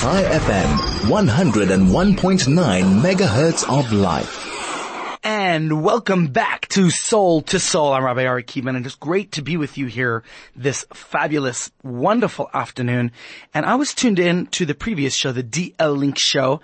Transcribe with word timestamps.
Chai 0.00 0.22
FM, 0.22 0.76
101.9 1.10 3.02
megahertz 3.02 3.68
of 3.68 3.92
life. 3.92 5.20
And 5.22 5.82
welcome 5.82 6.28
back 6.28 6.68
to 6.68 6.88
Soul 6.88 7.42
to 7.42 7.58
Soul. 7.58 7.92
I'm 7.92 8.04
Rabbi 8.04 8.24
Ari 8.24 8.44
Kievman 8.44 8.76
and 8.76 8.86
it's 8.86 8.94
great 8.94 9.32
to 9.32 9.42
be 9.42 9.58
with 9.58 9.76
you 9.76 9.88
here 9.88 10.22
this 10.56 10.86
fabulous, 10.94 11.70
wonderful 11.82 12.48
afternoon. 12.54 13.12
And 13.52 13.66
I 13.66 13.74
was 13.74 13.92
tuned 13.92 14.18
in 14.18 14.46
to 14.46 14.64
the 14.64 14.74
previous 14.74 15.14
show, 15.14 15.32
the 15.32 15.42
DL 15.42 15.98
Link 15.98 16.16
show, 16.16 16.62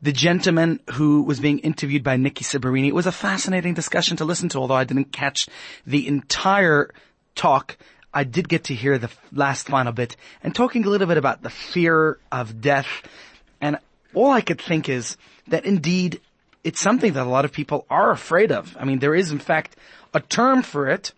the 0.00 0.12
gentleman 0.12 0.80
who 0.92 1.20
was 1.24 1.40
being 1.40 1.58
interviewed 1.58 2.02
by 2.02 2.16
Nikki 2.16 2.42
Cibarini. 2.42 2.88
It 2.88 2.94
was 2.94 3.06
a 3.06 3.12
fascinating 3.12 3.74
discussion 3.74 4.16
to 4.16 4.24
listen 4.24 4.48
to, 4.48 4.58
although 4.60 4.72
I 4.72 4.84
didn't 4.84 5.12
catch 5.12 5.46
the 5.86 6.08
entire 6.08 6.88
talk. 7.34 7.76
I 8.18 8.24
did 8.24 8.48
get 8.48 8.64
to 8.64 8.74
hear 8.74 8.98
the 8.98 9.10
last 9.30 9.68
final 9.68 9.92
bit 9.92 10.16
and 10.42 10.52
talking 10.52 10.84
a 10.84 10.88
little 10.90 11.06
bit 11.06 11.18
about 11.18 11.40
the 11.44 11.50
fear 11.50 12.18
of 12.32 12.60
death. 12.60 12.88
And 13.60 13.78
all 14.12 14.32
I 14.32 14.40
could 14.40 14.60
think 14.60 14.88
is 14.88 15.16
that 15.46 15.64
indeed 15.64 16.20
it's 16.64 16.80
something 16.80 17.12
that 17.12 17.24
a 17.24 17.30
lot 17.30 17.44
of 17.44 17.52
people 17.52 17.86
are 17.88 18.10
afraid 18.10 18.50
of. 18.50 18.76
I 18.76 18.84
mean, 18.84 18.98
there 18.98 19.14
is 19.14 19.30
in 19.30 19.38
fact 19.38 19.76
a 20.12 20.18
term 20.18 20.62
for 20.62 20.88
it. 20.88 21.12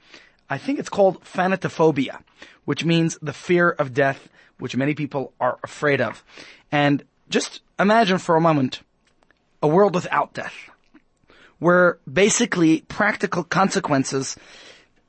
I 0.50 0.58
think 0.58 0.78
it's 0.78 0.90
called 0.90 1.24
thanatophobia, 1.24 2.20
which 2.66 2.84
means 2.84 3.16
the 3.22 3.32
fear 3.32 3.70
of 3.70 3.94
death, 3.94 4.28
which 4.58 4.76
many 4.76 4.94
people 4.94 5.32
are 5.40 5.58
afraid 5.64 6.02
of. 6.02 6.22
And 6.70 7.02
just 7.30 7.62
imagine 7.78 8.18
for 8.18 8.36
a 8.36 8.42
moment 8.42 8.82
a 9.62 9.68
world 9.68 9.94
without 9.94 10.34
death, 10.34 10.68
where 11.60 11.96
basically 12.12 12.82
practical 12.82 13.42
consequences, 13.42 14.36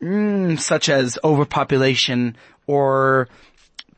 mm, 0.01 0.59
such 0.59 0.89
as 0.89 1.17
overpopulation 1.23 2.35
or 2.67 3.27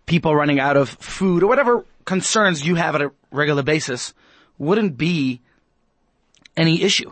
people 0.06 0.36
running 0.36 0.60
out 0.60 0.78
of 0.78 0.90
food 0.90 1.44
or 1.44 1.48
whatever 1.48 1.86
concerns 2.06 2.66
you 2.66 2.76
have 2.76 2.96
at 2.96 3.02
a 3.02 3.12
regular 3.32 3.64
basis, 3.64 4.14
wouldn't 4.58 4.98
be 4.98 5.42
any 6.56 6.84
issue. 6.84 7.12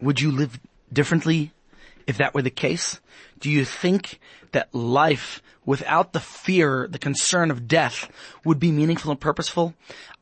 Would 0.00 0.20
you 0.20 0.30
live 0.30 0.60
differently 0.92 1.52
if 2.06 2.18
that 2.18 2.34
were 2.34 2.42
the 2.42 2.50
case? 2.50 3.00
Do 3.40 3.50
you 3.50 3.64
think 3.64 4.18
that 4.52 4.74
life 4.74 5.42
without 5.64 6.12
the 6.12 6.20
fear, 6.20 6.88
the 6.88 6.98
concern 6.98 7.50
of 7.50 7.68
death 7.68 8.10
would 8.44 8.58
be 8.58 8.72
meaningful 8.72 9.10
and 9.10 9.20
purposeful? 9.20 9.74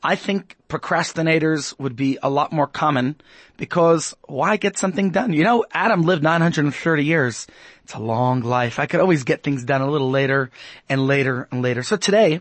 I 0.03 0.17
think 0.17 0.57
procrastinators 0.69 1.79
would 1.79 1.97
be 1.97 2.19
a 2.23 2.29
lot 2.29 2.53
more 2.53 2.67
common 2.67 3.17
because 3.57 4.15
why 4.27 4.57
get 4.57 4.77
something 4.77 5.11
done? 5.11 5.33
You 5.33 5.45
know, 5.45 5.65
Adam 5.73 6.03
lived 6.03 6.23
930 6.23 7.05
years. 7.05 7.47
It's 7.85 7.95
a 7.95 8.01
long 8.01 8.41
life. 8.41 8.79
I 8.79 8.87
could 8.87 9.01
always 9.01 9.25
get 9.25 9.43
things 9.43 9.65
done 9.65 9.81
a 9.81 9.91
little 9.91 10.11
later 10.11 10.51
and 10.89 11.07
later 11.07 11.49
and 11.51 11.63
later. 11.63 11.83
So 11.83 11.97
today, 11.97 12.41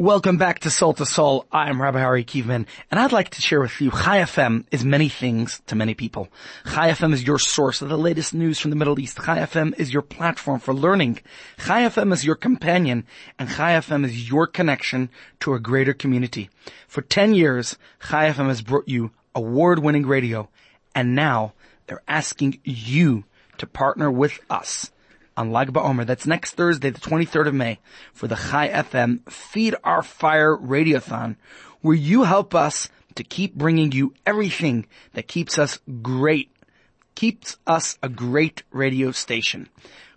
Welcome 0.00 0.38
back 0.38 0.60
to 0.60 0.70
Soul 0.70 0.94
to 0.94 1.04
Soul. 1.04 1.44
I'm 1.52 1.82
Rabbi 1.82 2.00
Ari 2.00 2.24
Kievman, 2.24 2.64
and 2.90 2.98
I'd 2.98 3.12
like 3.12 3.28
to 3.32 3.42
share 3.42 3.60
with 3.60 3.78
you 3.82 3.90
Chai 3.90 4.22
FM 4.22 4.64
is 4.70 4.82
many 4.82 5.10
things 5.10 5.60
to 5.66 5.74
many 5.74 5.92
people. 5.92 6.30
Chai 6.64 6.88
FM 6.88 7.12
is 7.12 7.26
your 7.26 7.38
source 7.38 7.82
of 7.82 7.90
the 7.90 7.98
latest 7.98 8.32
news 8.32 8.58
from 8.58 8.70
the 8.70 8.78
Middle 8.78 8.98
East. 8.98 9.18
Chai 9.18 9.40
FM 9.40 9.78
is 9.78 9.92
your 9.92 10.00
platform 10.00 10.58
for 10.58 10.72
learning. 10.72 11.20
Chai 11.58 11.82
FM 11.82 12.14
is 12.14 12.24
your 12.24 12.34
companion, 12.34 13.04
and 13.38 13.50
Chai 13.50 13.72
FM 13.72 14.06
is 14.06 14.30
your 14.30 14.46
connection 14.46 15.10
to 15.40 15.52
a 15.52 15.60
greater 15.60 15.92
community. 15.92 16.48
For 16.88 17.02
10 17.02 17.34
years, 17.34 17.76
Chai 18.08 18.30
FM 18.30 18.46
has 18.46 18.62
brought 18.62 18.88
you 18.88 19.10
award-winning 19.34 20.06
radio, 20.06 20.48
and 20.94 21.14
now 21.14 21.52
they're 21.88 22.02
asking 22.08 22.58
you 22.64 23.24
to 23.58 23.66
partner 23.66 24.10
with 24.10 24.40
us 24.48 24.90
on 25.40 25.50
Lag 25.50 25.72
BaOmer. 25.72 26.06
That's 26.06 26.26
next 26.26 26.52
Thursday, 26.52 26.90
the 26.90 27.00
23rd 27.00 27.48
of 27.48 27.54
May, 27.54 27.80
for 28.12 28.28
the 28.28 28.36
Chai 28.36 28.68
FM 28.68 29.28
Feed 29.30 29.74
Our 29.82 30.02
Fire 30.02 30.54
Radiothon, 30.54 31.36
where 31.80 31.96
you 31.96 32.24
help 32.24 32.54
us 32.54 32.90
to 33.14 33.24
keep 33.24 33.54
bringing 33.54 33.90
you 33.90 34.12
everything 34.26 34.84
that 35.14 35.26
keeps 35.26 35.58
us 35.58 35.78
great, 36.02 36.52
keeps 37.14 37.56
us 37.66 37.96
a 38.02 38.10
great 38.10 38.64
radio 38.70 39.12
station. 39.12 39.70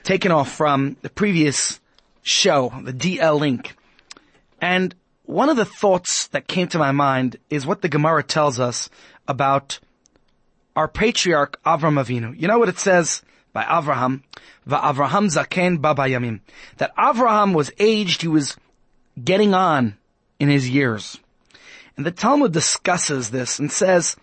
Taken 0.03 0.31
off 0.31 0.51
from 0.51 0.97
the 1.03 1.09
previous 1.09 1.79
show, 2.23 2.73
the 2.83 2.93
DL 2.93 3.39
link. 3.39 3.75
And 4.59 4.95
one 5.25 5.49
of 5.49 5.57
the 5.57 5.65
thoughts 5.65 6.27
that 6.27 6.47
came 6.47 6.67
to 6.69 6.79
my 6.79 6.91
mind 6.91 7.37
is 7.51 7.67
what 7.67 7.83
the 7.83 7.89
Gemara 7.89 8.23
tells 8.23 8.59
us 8.59 8.89
about 9.27 9.79
our 10.75 10.87
patriarch 10.87 11.61
Avram 11.63 12.03
Avinu. 12.03 12.39
You 12.39 12.47
know 12.47 12.57
what 12.57 12.69
it 12.69 12.79
says 12.79 13.21
by 13.53 13.63
Avraham? 13.63 14.23
Avraham 14.67 15.29
zaken 15.29 15.79
ba 15.79 15.93
bayamim. 15.93 16.39
That 16.77 16.95
Avraham 16.95 17.53
was 17.53 17.71
aged, 17.77 18.23
he 18.23 18.27
was 18.27 18.57
getting 19.23 19.53
on 19.53 19.95
in 20.39 20.49
his 20.49 20.69
years. 20.69 21.19
And 21.97 22.05
the 22.05 22.11
Talmud 22.11 22.51
discusses 22.51 23.29
this 23.29 23.59
and 23.59 23.71
says, 23.71 24.15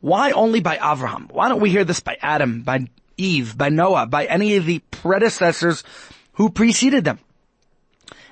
why 0.00 0.30
only 0.30 0.60
by 0.60 0.76
Avraham? 0.76 1.30
Why 1.30 1.48
don't 1.48 1.60
we 1.60 1.70
hear 1.70 1.84
this 1.84 2.00
by 2.00 2.16
Adam, 2.20 2.62
by 2.62 2.86
Eve, 3.16 3.58
by 3.58 3.68
Noah, 3.68 4.06
by 4.06 4.26
any 4.26 4.56
of 4.56 4.66
the 4.66 4.78
predecessors 4.90 5.82
who 6.34 6.50
preceded 6.50 7.04
them? 7.04 7.18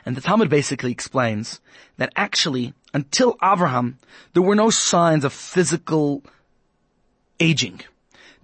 And 0.05 0.17
the 0.17 0.21
Talmud 0.21 0.49
basically 0.49 0.93
explains 0.93 1.61
that 1.97 2.13
actually, 2.15 2.75
until 2.95 3.35
Avraham, 3.39 3.95
there 4.33 4.43
were 4.43 4.55
no 4.55 4.71
signs 4.71 5.25
of 5.25 5.33
physical 5.33 6.23
aging. 7.41 7.81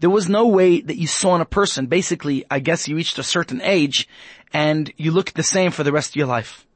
There 0.01 0.11
was 0.11 0.29
no 0.29 0.49
way 0.49 0.81
that 0.81 0.99
you 0.99 1.07
saw 1.07 1.37
in 1.37 1.41
a 1.41 1.47
person. 1.47 1.87
Basically, 1.87 2.45
I 2.51 2.59
guess 2.59 2.89
you 2.89 2.97
reached 2.97 3.19
a 3.19 3.23
certain 3.23 3.63
age 3.63 4.09
and 4.53 4.93
you 4.97 5.13
looked 5.13 5.35
the 5.35 5.45
same 5.45 5.71
for 5.71 5.85
the 5.85 5.93
rest 5.93 6.11
of 6.11 6.17
your 6.17 6.27
life. 6.27 6.67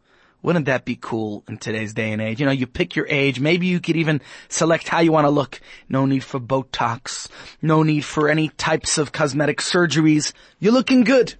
Wouldn't 0.43 0.67
that 0.67 0.85
be 0.85 0.97
cool 0.97 1.43
in 1.49 1.59
today's 1.59 1.95
day 1.95 2.13
and 2.13 2.23
age? 2.23 2.39
You 2.39 2.47
know, 2.47 2.53
you 2.53 2.67
pick 2.67 2.95
your 2.95 3.07
age. 3.09 3.41
Maybe 3.41 3.67
you 3.67 3.81
could 3.81 3.97
even 3.97 4.21
select 4.49 4.89
how 4.89 5.01
you 5.01 5.11
want 5.11 5.25
to 5.25 5.31
look. 5.31 5.61
No 5.89 6.07
need 6.07 6.23
for 6.23 6.39
Botox. 6.39 7.29
No 7.61 7.83
need 7.83 8.05
for 8.05 8.29
any 8.29 8.51
types 8.51 8.99
of 8.99 9.13
cosmetic 9.13 9.59
surgeries. 9.59 10.33
You're 10.61 10.73
looking 10.73 11.05
good. 11.05 11.35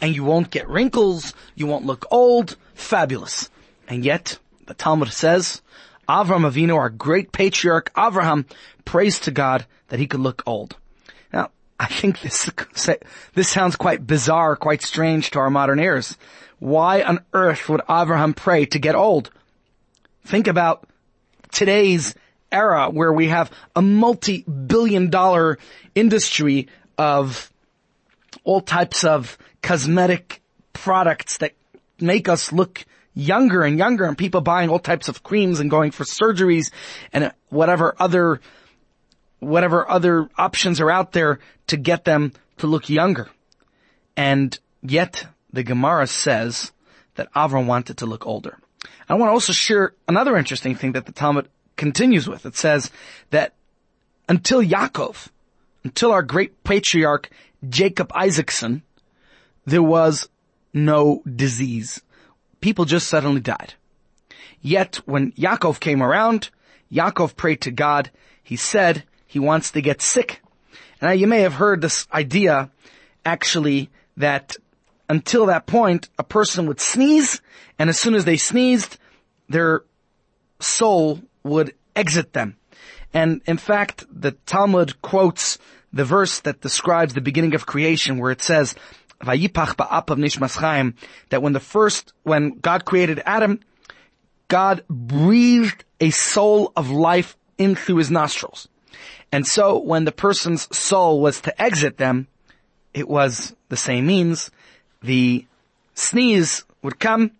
And 0.00 0.14
you 0.14 0.24
won't 0.24 0.50
get 0.50 0.68
wrinkles. 0.68 1.32
You 1.54 1.66
won't 1.66 1.86
look 1.86 2.06
old. 2.10 2.56
Fabulous. 2.74 3.50
And 3.88 4.04
yet, 4.04 4.38
the 4.66 4.74
Talmud 4.74 5.12
says, 5.12 5.62
Avram 6.08 6.48
Avinu, 6.48 6.76
our 6.76 6.90
great 6.90 7.32
patriarch 7.32 7.92
Avraham, 7.94 8.46
prays 8.84 9.20
to 9.20 9.30
God 9.30 9.66
that 9.88 9.98
he 10.00 10.06
could 10.06 10.20
look 10.20 10.42
old. 10.46 10.76
Now, 11.32 11.50
I 11.78 11.86
think 11.86 12.20
this, 12.20 12.50
this 13.34 13.48
sounds 13.48 13.76
quite 13.76 14.06
bizarre, 14.06 14.56
quite 14.56 14.82
strange 14.82 15.30
to 15.30 15.38
our 15.38 15.50
modern 15.50 15.80
ears. 15.80 16.16
Why 16.62 17.02
on 17.02 17.24
earth 17.32 17.68
would 17.68 17.80
Abraham 17.90 18.34
pray 18.34 18.66
to 18.66 18.78
get 18.78 18.94
old? 18.94 19.32
Think 20.24 20.46
about 20.46 20.86
today's 21.50 22.14
era 22.52 22.88
where 22.88 23.12
we 23.12 23.26
have 23.30 23.50
a 23.74 23.82
multi-billion 23.82 25.10
dollar 25.10 25.58
industry 25.96 26.68
of 26.96 27.52
all 28.44 28.60
types 28.60 29.02
of 29.02 29.36
cosmetic 29.60 30.40
products 30.72 31.38
that 31.38 31.54
make 31.98 32.28
us 32.28 32.52
look 32.52 32.84
younger 33.12 33.62
and 33.62 33.76
younger 33.76 34.04
and 34.04 34.16
people 34.16 34.40
buying 34.40 34.70
all 34.70 34.78
types 34.78 35.08
of 35.08 35.24
creams 35.24 35.58
and 35.58 35.68
going 35.68 35.90
for 35.90 36.04
surgeries 36.04 36.70
and 37.12 37.32
whatever 37.48 37.96
other, 37.98 38.40
whatever 39.40 39.90
other 39.90 40.28
options 40.38 40.80
are 40.80 40.92
out 40.92 41.10
there 41.10 41.40
to 41.66 41.76
get 41.76 42.04
them 42.04 42.32
to 42.58 42.68
look 42.68 42.88
younger. 42.88 43.28
And 44.16 44.56
yet 44.80 45.26
the 45.52 45.62
Gemara 45.62 46.06
says 46.06 46.72
that 47.14 47.32
Avram 47.34 47.66
wanted 47.66 47.98
to 47.98 48.06
look 48.06 48.26
older. 48.26 48.58
I 49.08 49.14
want 49.14 49.28
to 49.28 49.32
also 49.32 49.52
share 49.52 49.94
another 50.08 50.36
interesting 50.36 50.74
thing 50.74 50.92
that 50.92 51.06
the 51.06 51.12
Talmud 51.12 51.48
continues 51.76 52.28
with. 52.28 52.46
It 52.46 52.56
says 52.56 52.90
that 53.30 53.54
until 54.28 54.62
Yaakov, 54.62 55.28
until 55.84 56.12
our 56.12 56.22
great 56.22 56.64
patriarch 56.64 57.30
Jacob 57.68 58.10
Isaacson, 58.14 58.82
there 59.66 59.82
was 59.82 60.28
no 60.72 61.22
disease. 61.24 62.00
People 62.60 62.84
just 62.84 63.08
suddenly 63.08 63.40
died. 63.40 63.74
Yet 64.60 64.96
when 65.04 65.32
Yaakov 65.32 65.80
came 65.80 66.02
around, 66.02 66.50
Yaakov 66.92 67.36
prayed 67.36 67.60
to 67.62 67.70
God. 67.70 68.10
He 68.42 68.56
said 68.56 69.04
he 69.26 69.38
wants 69.38 69.72
to 69.72 69.82
get 69.82 70.00
sick. 70.00 70.40
Now 71.00 71.10
you 71.10 71.26
may 71.26 71.40
have 71.40 71.54
heard 71.54 71.80
this 71.80 72.06
idea 72.12 72.70
actually 73.24 73.90
that 74.16 74.56
until 75.12 75.44
that 75.44 75.66
point, 75.66 76.08
a 76.18 76.24
person 76.24 76.66
would 76.66 76.80
sneeze 76.80 77.42
and 77.78 77.90
as 77.90 78.00
soon 78.00 78.14
as 78.14 78.24
they 78.24 78.38
sneezed, 78.38 78.96
their 79.46 79.82
soul 80.58 81.20
would 81.42 81.74
exit 81.94 82.32
them. 82.32 82.56
And 83.12 83.42
in 83.44 83.58
fact, 83.58 84.06
the 84.10 84.32
Talmud 84.46 85.02
quotes 85.02 85.58
the 85.92 86.06
verse 86.06 86.40
that 86.40 86.62
describes 86.62 87.12
the 87.12 87.20
beginning 87.20 87.54
of 87.54 87.66
creation 87.66 88.16
where 88.16 88.30
it 88.30 88.40
says, 88.40 88.74
Vayipach 89.20 89.76
ba'apav 89.76 90.94
that 91.28 91.42
when 91.42 91.52
the 91.52 91.60
first, 91.60 92.14
when 92.22 92.58
God 92.58 92.86
created 92.86 93.22
Adam, 93.26 93.60
God 94.48 94.82
breathed 94.88 95.84
a 96.00 96.08
soul 96.08 96.72
of 96.74 96.88
life 96.90 97.36
in 97.58 97.74
through 97.74 97.96
his 97.96 98.10
nostrils. 98.10 98.66
And 99.30 99.46
so 99.46 99.78
when 99.78 100.06
the 100.06 100.12
person's 100.12 100.74
soul 100.74 101.20
was 101.20 101.42
to 101.42 101.62
exit 101.62 101.98
them, 101.98 102.28
it 102.94 103.08
was 103.08 103.54
the 103.68 103.76
same 103.76 104.06
means. 104.06 104.50
The 105.02 105.46
sneeze 105.94 106.64
would 106.82 106.98
come 106.98 107.32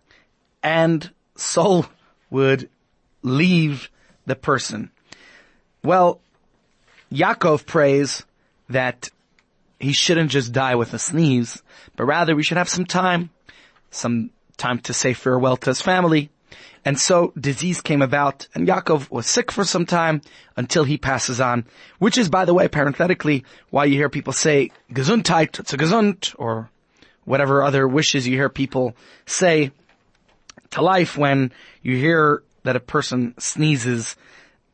and 0.61 1.09
soul 1.35 1.85
would 2.29 2.69
leave 3.21 3.89
the 4.25 4.35
person. 4.35 4.91
Well, 5.83 6.19
Yaakov 7.11 7.65
prays 7.65 8.23
that 8.69 9.09
he 9.79 9.93
shouldn't 9.93 10.31
just 10.31 10.53
die 10.53 10.75
with 10.75 10.93
a 10.93 10.99
sneeze, 10.99 11.61
but 11.95 12.05
rather 12.05 12.35
we 12.35 12.43
should 12.43 12.57
have 12.57 12.69
some 12.69 12.85
time, 12.85 13.29
some 13.91 14.31
time 14.57 14.79
to 14.79 14.93
say 14.93 15.13
farewell 15.13 15.57
to 15.57 15.69
his 15.69 15.81
family. 15.81 16.29
And 16.85 16.99
so 16.99 17.31
disease 17.39 17.81
came 17.81 18.01
about 18.01 18.47
and 18.53 18.67
Yaakov 18.67 19.09
was 19.09 19.25
sick 19.25 19.51
for 19.51 19.63
some 19.63 19.85
time 19.85 20.21
until 20.57 20.83
he 20.83 20.97
passes 20.97 21.39
on, 21.39 21.65
which 21.99 22.17
is 22.17 22.29
by 22.29 22.45
the 22.45 22.53
way, 22.53 22.67
parenthetically, 22.67 23.45
why 23.69 23.85
you 23.85 23.95
hear 23.95 24.09
people 24.09 24.33
say 24.33 24.71
gesundheit, 24.91 25.59
it's 25.59 25.73
a 25.73 25.77
gesund, 25.77 26.35
or 26.37 26.69
whatever 27.25 27.63
other 27.63 27.87
wishes 27.87 28.27
you 28.27 28.35
hear 28.35 28.49
people 28.49 28.95
say 29.25 29.71
to 30.71 30.81
life 30.81 31.17
when 31.17 31.51
you 31.81 31.95
hear 31.95 32.43
that 32.63 32.75
a 32.75 32.79
person 32.79 33.35
sneezes, 33.37 34.15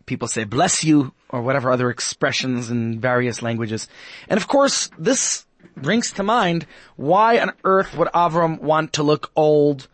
people 0.05 0.27
say 0.27 0.43
bless 0.43 0.83
you 0.83 1.13
or 1.29 1.41
whatever 1.41 1.71
other 1.71 1.89
expressions 1.89 2.69
in 2.69 2.99
various 2.99 3.41
languages. 3.41 3.87
And 4.27 4.37
of 4.37 4.47
course, 4.47 4.89
this 4.97 5.45
brings 5.75 6.11
to 6.13 6.23
mind 6.23 6.65
why 6.95 7.39
on 7.39 7.51
earth 7.63 7.95
would 7.95 8.07
Avram 8.09 8.59
want 8.59 8.93
to 8.93 9.03
look 9.03 9.31
old? 9.35 9.87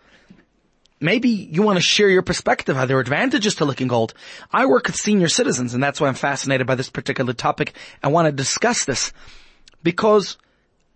Maybe 1.00 1.30
you 1.30 1.62
want 1.62 1.78
to 1.78 1.82
share 1.82 2.10
your 2.10 2.22
perspective. 2.22 2.78
Are 2.78 2.88
there 2.88 3.00
advantages 3.00 3.56
to 3.56 3.66
looking 3.66 3.92
old? 3.92 4.14
I 4.52 4.66
work 4.66 4.88
with 4.88 4.96
senior 4.96 5.28
citizens 5.28 5.74
and 5.74 5.84
that's 5.84 6.00
why 6.00 6.08
I'm 6.08 6.16
fascinated 6.16 6.68
by 6.68 6.76
this 6.76 6.90
particular 6.90 7.34
topic. 7.34 7.74
I 8.02 8.08
want 8.08 8.28
to 8.28 8.32
discuss 8.32 8.86
this 8.86 9.12
because 9.84 10.38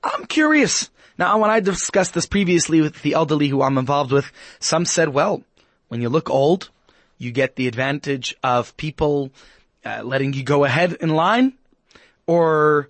I'm 0.03 0.25
curious. 0.25 0.89
Now, 1.19 1.37
when 1.37 1.51
I 1.51 1.59
discussed 1.59 2.13
this 2.13 2.25
previously 2.25 2.79
with 2.79 3.01
the 3.01 3.13
elderly 3.13 3.49
who 3.49 3.61
I'm 3.61 3.77
involved 3.77 4.13
with, 4.13 4.31
some 4.61 4.85
said, 4.85 5.09
well, 5.09 5.43
when 5.89 6.01
you 6.01 6.07
look 6.07 6.29
old, 6.29 6.69
you 7.17 7.33
get 7.33 7.57
the 7.57 7.67
advantage 7.67 8.37
of 8.41 8.77
people 8.77 9.29
uh, 9.83 10.01
letting 10.01 10.31
you 10.31 10.43
go 10.43 10.63
ahead 10.63 10.93
in 11.01 11.09
line 11.09 11.55
or 12.25 12.89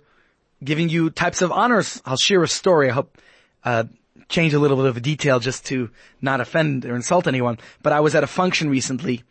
giving 0.62 0.88
you 0.88 1.10
types 1.10 1.42
of 1.42 1.50
honors. 1.50 2.00
I'll 2.06 2.16
share 2.16 2.40
a 2.44 2.48
story. 2.48 2.88
I 2.88 2.92
hope, 2.92 3.18
uh, 3.64 3.84
change 4.28 4.54
a 4.54 4.60
little 4.60 4.76
bit 4.76 4.86
of 4.86 4.96
a 4.96 5.00
detail 5.00 5.40
just 5.40 5.66
to 5.66 5.90
not 6.22 6.40
offend 6.40 6.84
or 6.84 6.94
insult 6.94 7.26
anyone. 7.26 7.58
But 7.82 7.92
I 7.92 7.98
was 7.98 8.14
at 8.14 8.22
a 8.22 8.28
function 8.28 8.70
recently 8.70 9.24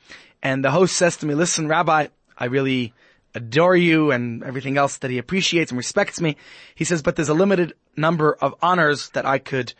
and 0.43 0.61
the 0.61 0.71
host 0.71 0.97
says 0.97 1.15
to 1.17 1.25
me, 1.25 1.35
listen, 1.35 1.69
Rabbi, 1.69 2.07
I 2.37 2.45
really 2.45 2.93
adore 3.35 3.75
you 3.75 4.11
and 4.11 4.43
everything 4.43 4.77
else 4.77 4.97
that 4.97 5.11
he 5.11 5.17
appreciates 5.17 5.71
and 5.71 5.77
respects 5.77 6.19
me. 6.19 6.35
He 6.75 6.83
says, 6.83 7.01
but 7.01 7.15
there's 7.15 7.29
a 7.29 7.33
limited 7.33 7.73
number 7.95 8.33
of 8.33 8.55
honors 8.61 9.09
that 9.09 9.25
I 9.25 9.37
could, 9.37 9.73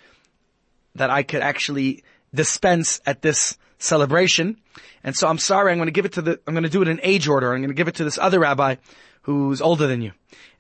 that 0.96 1.10
I 1.10 1.24
could 1.24 1.42
actually 1.42 2.04
dispense 2.34 3.01
at 3.06 3.22
this 3.22 3.57
celebration. 3.80 4.57
And 5.04 5.16
so 5.16 5.28
I'm 5.28 5.38
sorry, 5.38 5.72
I'm 5.72 5.78
going 5.78 5.88
to 5.88 5.92
give 5.92 6.06
it 6.06 6.13
to 6.13 6.22
the, 6.22 6.40
I'm 6.46 6.54
going 6.54 6.63
to 6.63 6.69
do 6.69 6.81
it 6.81 6.88
in 6.88 7.00
age 7.04 7.28
order. 7.28 7.54
I'm 7.54 7.62
going 7.62 7.69
to 7.69 7.75
give 7.75 7.88
it 7.88 7.96
to 7.96 8.04
this 8.04 8.18
other 8.18 8.40
rabbi 8.40 8.75
who's 9.24 9.62
older 9.62 9.88
than 9.88 10.02
you. 10.02 10.12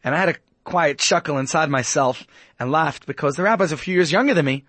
And 0.03 0.15
I 0.15 0.17
had 0.17 0.29
a 0.29 0.35
quiet 0.63 0.99
chuckle 0.99 1.37
inside 1.37 1.69
myself 1.69 2.25
and 2.59 2.71
laughed 2.71 3.05
because 3.05 3.35
the 3.35 3.43
rabbi's 3.43 3.71
a 3.71 3.77
few 3.77 3.95
years 3.95 4.11
younger 4.11 4.33
than 4.33 4.45
me, 4.45 4.65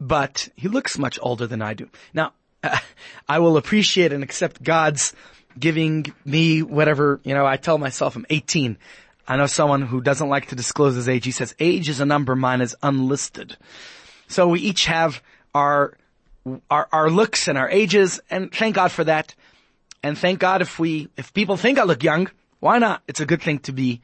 but 0.00 0.48
he 0.56 0.68
looks 0.68 0.98
much 0.98 1.18
older 1.22 1.46
than 1.46 1.62
I 1.62 1.74
do. 1.74 1.88
Now, 2.12 2.32
I 3.28 3.38
will 3.38 3.56
appreciate 3.56 4.12
and 4.12 4.22
accept 4.22 4.62
God's 4.62 5.14
giving 5.58 6.06
me 6.24 6.62
whatever, 6.62 7.20
you 7.24 7.34
know, 7.34 7.46
I 7.46 7.56
tell 7.56 7.78
myself 7.78 8.16
I'm 8.16 8.26
18. 8.30 8.76
I 9.26 9.36
know 9.36 9.46
someone 9.46 9.82
who 9.82 10.00
doesn't 10.00 10.28
like 10.28 10.46
to 10.48 10.56
disclose 10.56 10.94
his 10.94 11.08
age. 11.08 11.24
He 11.24 11.30
says, 11.30 11.54
age 11.58 11.88
is 11.88 12.00
a 12.00 12.06
number, 12.06 12.34
mine 12.34 12.60
is 12.60 12.74
unlisted. 12.82 13.56
So 14.26 14.48
we 14.48 14.60
each 14.60 14.86
have 14.86 15.22
our, 15.54 15.96
our, 16.70 16.88
our 16.92 17.10
looks 17.10 17.48
and 17.48 17.58
our 17.58 17.68
ages, 17.68 18.20
and 18.30 18.52
thank 18.52 18.74
God 18.74 18.90
for 18.90 19.04
that. 19.04 19.34
And 20.02 20.16
thank 20.16 20.38
God 20.38 20.62
if 20.62 20.78
we, 20.78 21.08
if 21.16 21.34
people 21.34 21.56
think 21.56 21.78
I 21.78 21.84
look 21.84 22.02
young, 22.02 22.30
why 22.60 22.78
not? 22.78 23.02
It's 23.08 23.20
a 23.20 23.26
good 23.26 23.42
thing 23.42 23.58
to 23.60 23.72
be. 23.72 24.00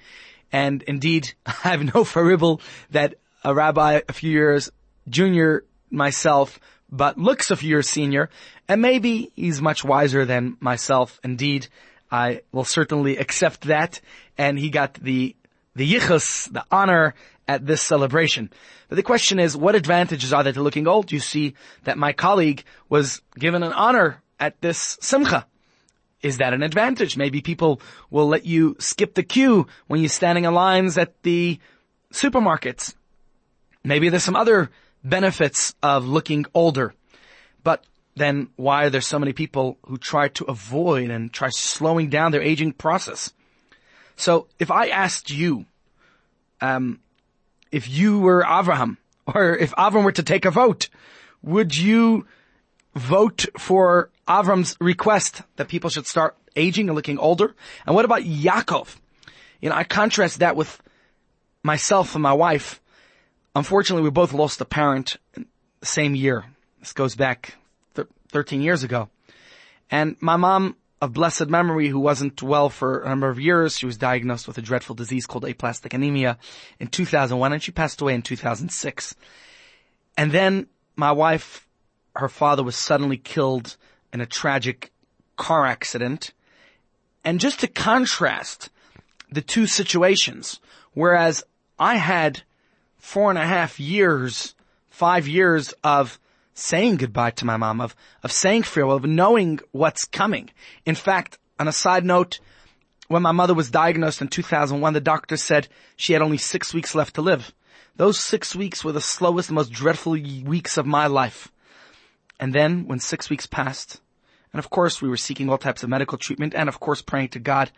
And 0.53 0.83
indeed, 0.83 1.33
I 1.47 1.53
have 1.69 1.83
no 1.83 2.05
faribble 2.05 2.61
that 2.91 3.15
a 3.45 3.55
rabbi 3.55 4.01
a 4.09 4.13
few 4.13 4.31
years 4.31 4.71
junior 5.09 5.65
myself 5.91 6.59
but 6.95 7.19
looks 7.19 7.51
a 7.51 7.57
few 7.57 7.71
years 7.71 7.91
senior, 7.91 8.31
and 8.69 8.81
maybe 8.81 9.33
he's 9.35 9.61
much 9.61 9.85
wiser 9.85 10.25
than 10.25 10.57
myself. 10.61 11.19
Indeed, 11.25 11.67
I 12.11 12.43
will 12.53 12.65
certainly 12.65 13.17
accept 13.17 13.63
that, 13.63 14.01
and 14.39 14.59
he 14.59 14.71
got 14.71 14.95
the, 14.95 15.35
the 15.75 15.93
yichus, 15.93 16.53
the 16.53 16.65
honor 16.71 17.15
at 17.49 17.67
this 17.67 17.83
celebration. 17.83 18.49
But 18.89 18.97
the 18.97 19.03
question 19.03 19.41
is, 19.41 19.57
what 19.57 19.75
advantages 19.75 20.33
are 20.33 20.45
there 20.45 20.53
to 20.53 20.63
looking 20.63 20.87
old? 20.87 21.11
You 21.11 21.19
see 21.19 21.55
that 21.83 21.99
my 21.99 22.13
colleague 22.13 22.63
was 22.89 23.21
given 23.37 23.65
an 23.65 23.73
honor 23.73 24.23
at 24.39 24.61
this 24.61 24.97
simcha. 25.01 25.47
Is 26.23 26.39
that 26.39 26.55
an 26.55 26.63
advantage? 26.63 27.17
Maybe 27.17 27.41
people 27.41 27.81
will 28.09 28.29
let 28.29 28.47
you 28.47 28.77
skip 28.79 29.15
the 29.15 29.25
queue 29.25 29.67
when 29.89 30.01
you're 30.01 30.09
standing 30.09 30.45
in 30.45 30.55
lines 30.55 30.97
at 30.97 31.23
the 31.23 31.59
supermarkets. 32.13 32.95
Maybe 33.83 34.09
there's 34.09 34.25
some 34.25 34.37
other 34.37 34.71
benefits 35.05 35.75
of 35.83 36.07
looking 36.07 36.47
older. 36.55 36.95
But 37.63 37.85
then 38.17 38.49
why 38.57 38.85
are 38.85 38.91
there 38.91 39.01
so 39.01 39.19
many 39.19 39.33
people 39.33 39.79
who 39.87 39.99
try 39.99 40.29
to 40.29 40.45
avoid 40.45 41.11
and 41.11 41.33
try 41.33 41.51
slowing 41.51 42.09
down 42.09 42.33
their 42.33 42.43
aging 42.43 42.73
process? 42.73 43.33
So 44.17 44.49
if 44.59 44.71
I 44.71 44.89
asked 44.89 45.31
you, 45.31 45.67
um, 46.61 47.01
if 47.71 47.89
you 47.89 48.21
were 48.21 48.45
Abraham, 48.45 48.99
or 49.27 49.57
if 49.57 49.73
Avram 49.73 50.05
were 50.05 50.13
to 50.13 50.23
take 50.23 50.45
a 50.45 50.51
vote, 50.51 50.89
would 51.43 51.77
you 51.77 52.27
vote 52.95 53.47
for 53.59 54.11
Avram's 54.29 54.77
request 54.81 55.43
that 55.57 55.69
people 55.69 55.91
should 55.91 56.07
start 56.07 56.37
aging 56.57 56.89
and 56.89 56.97
looking 56.97 57.19
older? 57.19 57.55
And 57.87 57.95
what 57.95 58.05
about 58.05 58.23
Yaakov? 58.23 58.97
You 59.61 59.71
know, 59.71 59.77
I 59.77 59.85
contrast 59.85 60.39
that 60.39 60.57
with 60.57 60.81
myself 61.63 62.15
and 62.15 62.23
my 62.23 62.33
wife. 62.33 62.81
Unfortunately, 63.57 64.03
we 64.03 64.11
both 64.11 64.33
lost 64.33 64.61
a 64.61 64.65
parent 64.65 65.17
the 65.35 65.47
same 65.87 66.15
year. 66.15 66.45
This 66.81 66.93
goes 66.93 67.15
back 67.15 67.55
th- 67.95 68.09
13 68.29 68.63
years 68.63 68.83
ago. 68.83 69.09
And 69.91 70.17
my 70.21 70.37
mom 70.37 70.77
of 71.01 71.13
blessed 71.13 71.49
memory 71.49 71.89
who 71.89 72.01
wasn't 72.01 72.43
well 72.43 72.69
for 72.69 73.03
a 73.03 73.09
number 73.09 73.29
of 73.29 73.39
years, 73.39 73.77
she 73.77 73.87
was 73.87 73.97
diagnosed 73.97 74.49
with 74.49 74.59
a 74.59 74.63
dreadful 74.63 74.95
disease 74.95 75.27
called 75.27 75.45
aplastic 75.45 75.93
anemia 75.93 76.39
in 76.81 76.89
2001 76.89 77.53
and 77.53 77.63
she 77.63 77.71
passed 77.71 78.01
away 78.01 78.15
in 78.15 78.23
2006. 78.23 79.15
And 80.17 80.33
then 80.33 80.67
my 80.97 81.13
wife, 81.13 81.69
her 82.17 82.29
father 82.29 82.63
was 82.63 82.77
suddenly 82.77 83.19
killed 83.19 83.77
in 84.13 84.21
a 84.21 84.27
tragic 84.27 84.93
car 85.37 85.67
accident. 85.67 86.33
And 87.25 87.41
just 87.41 87.61
to 87.61 87.69
contrast 87.69 88.71
the 89.31 89.43
two 89.43 89.67
situations, 89.67 90.61
whereas 90.93 91.45
I 91.79 91.97
had 91.97 92.43
four 93.05 93.29
and 93.29 93.39
a 93.39 93.47
half 93.47 93.79
years, 93.79 94.55
five 94.89 95.29
years 95.29 95.75
of 95.85 96.19
saying 96.55 96.97
goodbye 96.97 97.31
to 97.31 97.45
my 97.45 97.59
mom, 97.59 97.83
of, 97.83 97.95
of 98.23 98.33
saying 98.33 98.63
farewell, 98.63 98.97
of 98.97 99.05
knowing 99.05 99.61
what's 99.73 100.07
coming. 100.07 100.49
In 100.87 100.95
fact, 100.95 101.39
on 101.61 101.69
a 101.69 101.73
side 101.73 102.05
note, 102.05 102.41
when 103.09 103.21
my 103.21 103.31
mother 103.31 103.53
was 103.53 103.71
diagnosed 103.71 104.23
in 104.23 104.29
2001, 104.29 104.95
the 104.95 105.01
doctor 105.03 105.37
said 105.37 105.69
she 105.97 106.15
had 106.15 106.23
only 106.23 106.39
six 106.39 106.73
weeks 106.73 106.95
left 106.95 107.17
to 107.17 107.23
live. 107.23 107.53
Those 107.97 108.19
six 108.19 108.57
weeks 108.57 108.83
were 108.83 108.93
the 108.93 109.03
slowest, 109.03 109.51
most 109.51 109.71
dreadful 109.71 110.13
weeks 110.13 110.79
of 110.79 110.87
my 110.87 111.07
life. 111.07 111.53
And 112.41 112.55
then 112.55 112.87
when 112.87 113.01
six 113.01 113.29
weeks 113.29 113.47
passed, 113.47 114.01
and 114.51 114.59
of 114.59 114.71
course 114.71 115.03
we 115.03 115.11
were 115.11 115.19
seeking 115.19 115.51
all 115.51 115.59
types 115.59 115.83
of 115.83 115.91
medical 115.91 116.17
treatment 116.17 116.55
and 116.55 116.71
of 116.71 116.81
course 116.81 117.03
praying 117.03 117.29
to 117.29 117.39
God, 117.39 117.71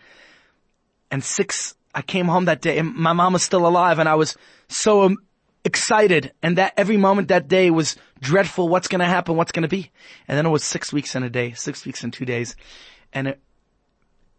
and 1.10 1.22
six, 1.24 1.74
I 1.96 2.02
came 2.02 2.26
home 2.26 2.44
that 2.44 2.60
day 2.60 2.76
and 2.76 2.94
my 2.94 3.14
mom 3.14 3.32
was 3.32 3.42
still 3.42 3.66
alive 3.66 3.98
and 3.98 4.06
I 4.06 4.16
was 4.16 4.36
so 4.68 5.04
um, 5.04 5.16
excited 5.64 6.30
and 6.42 6.58
that 6.58 6.74
every 6.76 6.98
moment 6.98 7.28
that 7.28 7.48
day 7.48 7.70
was 7.70 7.96
dreadful. 8.20 8.68
What's 8.68 8.86
going 8.86 8.98
to 9.00 9.06
happen? 9.06 9.34
What's 9.34 9.50
going 9.50 9.62
to 9.62 9.68
be? 9.68 9.90
And 10.28 10.36
then 10.36 10.44
it 10.44 10.50
was 10.50 10.62
six 10.62 10.92
weeks 10.92 11.14
and 11.14 11.24
a 11.24 11.30
day, 11.30 11.52
six 11.52 11.86
weeks 11.86 12.04
and 12.04 12.12
two 12.12 12.26
days. 12.26 12.54
And 13.14 13.28
it, 13.28 13.40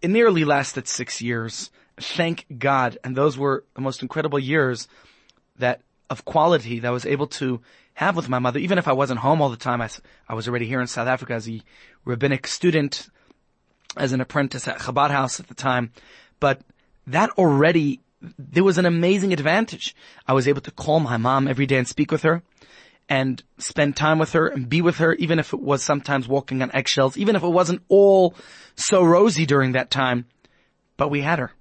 it 0.03 0.09
nearly 0.09 0.45
lasted 0.45 0.87
six 0.87 1.19
years. 1.19 1.71
Thank 1.99 2.45
God. 2.59 2.99
And 3.03 3.15
those 3.15 3.39
were 3.39 3.63
the 3.73 3.81
most 3.81 4.03
incredible 4.03 4.37
years 4.37 4.87
that 5.57 5.81
of 6.11 6.25
quality 6.25 6.79
that 6.79 6.87
I 6.87 6.91
was 6.91 7.07
able 7.07 7.27
to 7.27 7.59
have 7.95 8.15
with 8.15 8.29
my 8.29 8.37
mother, 8.37 8.59
even 8.59 8.77
if 8.77 8.87
I 8.87 8.93
wasn't 8.93 9.21
home 9.21 9.41
all 9.41 9.49
the 9.49 9.57
time. 9.57 9.81
I, 9.81 9.89
I 10.29 10.35
was 10.35 10.47
already 10.47 10.67
here 10.67 10.79
in 10.79 10.85
South 10.85 11.07
Africa 11.07 11.33
as 11.33 11.49
a 11.49 11.59
rabbinic 12.05 12.45
student, 12.45 13.09
as 13.97 14.13
an 14.13 14.21
apprentice 14.21 14.67
at 14.67 14.77
Chabad 14.77 15.09
House 15.09 15.39
at 15.39 15.47
the 15.47 15.55
time. 15.55 15.91
But 16.39 16.61
that 17.07 17.31
already, 17.31 18.01
there 18.37 18.63
was 18.63 18.77
an 18.77 18.85
amazing 18.85 19.33
advantage. 19.33 19.95
I 20.27 20.33
was 20.33 20.47
able 20.47 20.61
to 20.61 20.71
call 20.71 20.99
my 20.99 21.17
mom 21.17 21.47
every 21.47 21.65
day 21.65 21.77
and 21.77 21.87
speak 21.87 22.11
with 22.11 22.23
her 22.23 22.43
and 23.09 23.41
spend 23.57 23.95
time 23.95 24.19
with 24.19 24.33
her 24.33 24.47
and 24.47 24.67
be 24.67 24.81
with 24.81 24.97
her, 24.97 25.13
even 25.15 25.39
if 25.39 25.53
it 25.53 25.61
was 25.61 25.81
sometimes 25.81 26.27
walking 26.27 26.61
on 26.61 26.71
eggshells, 26.75 27.17
even 27.17 27.35
if 27.35 27.43
it 27.43 27.47
wasn't 27.47 27.81
all 27.87 28.35
so 28.75 29.03
rosy 29.03 29.45
during 29.45 29.71
that 29.71 29.89
time. 29.89 30.25
But 30.97 31.09
we 31.09 31.21
had 31.21 31.39
her. 31.39 31.51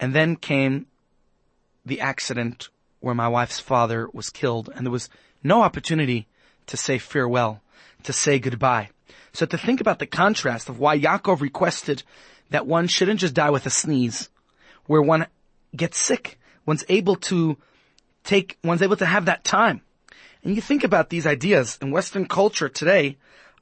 And 0.00 0.14
then 0.14 0.36
came 0.36 0.86
the 1.84 2.00
accident 2.00 2.68
where 3.00 3.14
my 3.14 3.28
wife's 3.28 3.60
father 3.60 4.08
was 4.12 4.30
killed 4.30 4.68
and 4.74 4.84
there 4.84 4.90
was 4.90 5.08
no 5.44 5.62
opportunity 5.62 6.26
to 6.66 6.76
say 6.76 6.98
farewell, 6.98 7.62
to 8.02 8.12
say 8.12 8.40
goodbye. 8.40 8.90
So 9.32 9.46
to 9.46 9.56
think 9.56 9.80
about 9.80 10.00
the 10.00 10.06
contrast 10.06 10.68
of 10.68 10.80
why 10.80 10.98
Yaakov 10.98 11.40
requested 11.40 12.02
that 12.50 12.66
one 12.66 12.88
shouldn't 12.88 13.20
just 13.20 13.34
die 13.34 13.50
with 13.50 13.66
a 13.66 13.70
sneeze, 13.70 14.28
where 14.86 15.02
one 15.02 15.26
gets 15.74 15.98
sick, 15.98 16.38
one's 16.64 16.84
able 16.88 17.16
to 17.16 17.56
take, 18.24 18.58
one's 18.64 18.82
able 18.82 18.96
to 18.96 19.06
have 19.06 19.26
that 19.26 19.44
time. 19.44 19.82
And 20.42 20.54
you 20.54 20.62
think 20.62 20.84
about 20.84 21.10
these 21.10 21.26
ideas 21.26 21.78
in 21.80 21.90
Western 21.90 22.26
culture 22.26 22.68
today, 22.68 23.16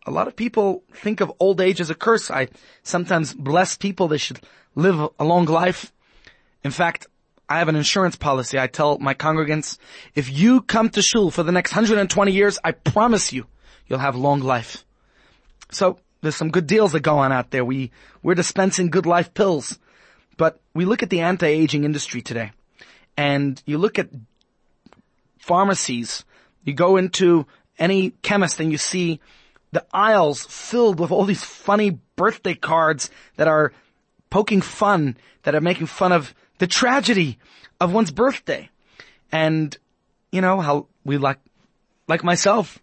a 0.07 0.11
lot 0.11 0.29
of 0.29 0.37
people 0.37 0.83
think 0.93 1.21
of 1.21 1.33
old 1.41 1.61
age 1.61 1.81
as 1.81 1.91
a 1.91 1.95
curse. 1.95 2.31
I 2.31 2.49
sometimes 2.83 3.33
bless 3.33 3.77
people 3.77 4.09
they 4.09 4.19
should 4.19 4.41
live 4.75 5.09
a 5.19 5.25
long 5.25 5.47
life. 5.47 5.93
In 6.63 6.71
fact, 6.71 7.07
I 7.49 7.59
have 7.59 7.69
an 7.69 7.77
insurance 7.77 8.17
policy. 8.17 8.59
I 8.59 8.67
tell 8.67 8.99
my 8.99 9.15
congregants, 9.15 9.79
if 10.15 10.31
you 10.31 10.63
come 10.63 10.89
to 10.91 11.03
shul 11.03 11.31
for 11.31 11.43
the 11.43 11.53
next 11.53 11.73
120 11.73 12.33
years, 12.33 12.59
I 12.65 12.73
promise 12.73 13.33
you, 13.33 13.47
you'll 13.87 13.99
have 13.99 14.17
long 14.17 14.41
life. 14.41 14.85
So 15.71 15.99
there's 16.23 16.37
some 16.37 16.51
good 16.51 16.67
deals 16.67 16.93
that 16.93 17.01
go 17.01 17.19
on 17.19 17.33
out 17.33 17.51
there. 17.51 17.65
We, 17.65 17.91
we're 18.23 18.35
dispensing 18.35 18.91
good 18.91 19.07
life 19.07 19.35
pills. 19.35 19.79
But 20.37 20.61
we 20.75 20.85
look 20.85 21.03
at 21.03 21.11
the 21.11 21.21
anti-aging 21.21 21.85
industry 21.85 22.23
today 22.23 22.53
and 23.17 23.63
you 23.67 23.79
look 23.79 23.99
at 23.99 24.09
pharmacies, 25.39 26.25
you 26.65 26.73
go 26.73 26.97
into 26.97 27.47
any 27.79 28.11
chemist 28.23 28.61
and 28.61 28.73
you 28.73 28.79
see 28.79 29.21
the 29.73 29.85
aisles 29.93 30.45
filled 30.47 30.99
with 30.99 31.11
all 31.11 31.25
these 31.25 31.45
funny 31.45 31.99
birthday 32.17 32.55
cards 32.55 33.11
that 33.37 33.49
are 33.49 33.73
poking 34.31 34.61
fun, 34.61 35.17
that 35.43 35.55
are 35.55 35.61
making 35.61 35.87
fun 35.87 36.13
of 36.13 36.35
the 36.59 36.67
tragedy 36.67 37.39
of 37.81 37.93
one's 37.93 38.11
birthday. 38.11 38.71
And, 39.31 39.77
you 40.31 40.41
know, 40.41 40.61
how 40.61 40.87
we 41.05 41.19
like, 41.19 41.39
like 42.07 42.25
myself, 42.25 42.79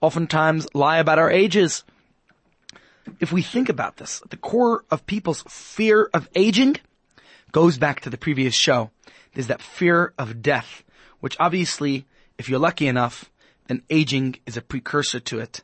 oftentimes 0.00 0.66
lie 0.74 0.98
about 0.98 1.18
our 1.18 1.30
ages. 1.30 1.84
If 3.20 3.32
we 3.32 3.42
think 3.42 3.68
about 3.68 3.96
this, 3.96 4.22
the 4.30 4.36
core 4.36 4.84
of 4.90 5.06
people's 5.06 5.42
fear 5.48 6.10
of 6.12 6.28
aging 6.34 6.76
goes 7.52 7.78
back 7.78 8.00
to 8.00 8.10
the 8.10 8.18
previous 8.18 8.54
show. 8.54 8.90
There's 9.34 9.46
that 9.46 9.62
fear 9.62 10.12
of 10.18 10.42
death, 10.42 10.82
which 11.20 11.36
obviously, 11.38 12.06
if 12.38 12.48
you're 12.48 12.58
lucky 12.58 12.86
enough, 12.88 13.30
then 13.66 13.82
aging 13.88 14.36
is 14.46 14.56
a 14.56 14.62
precursor 14.62 15.20
to 15.20 15.38
it. 15.38 15.62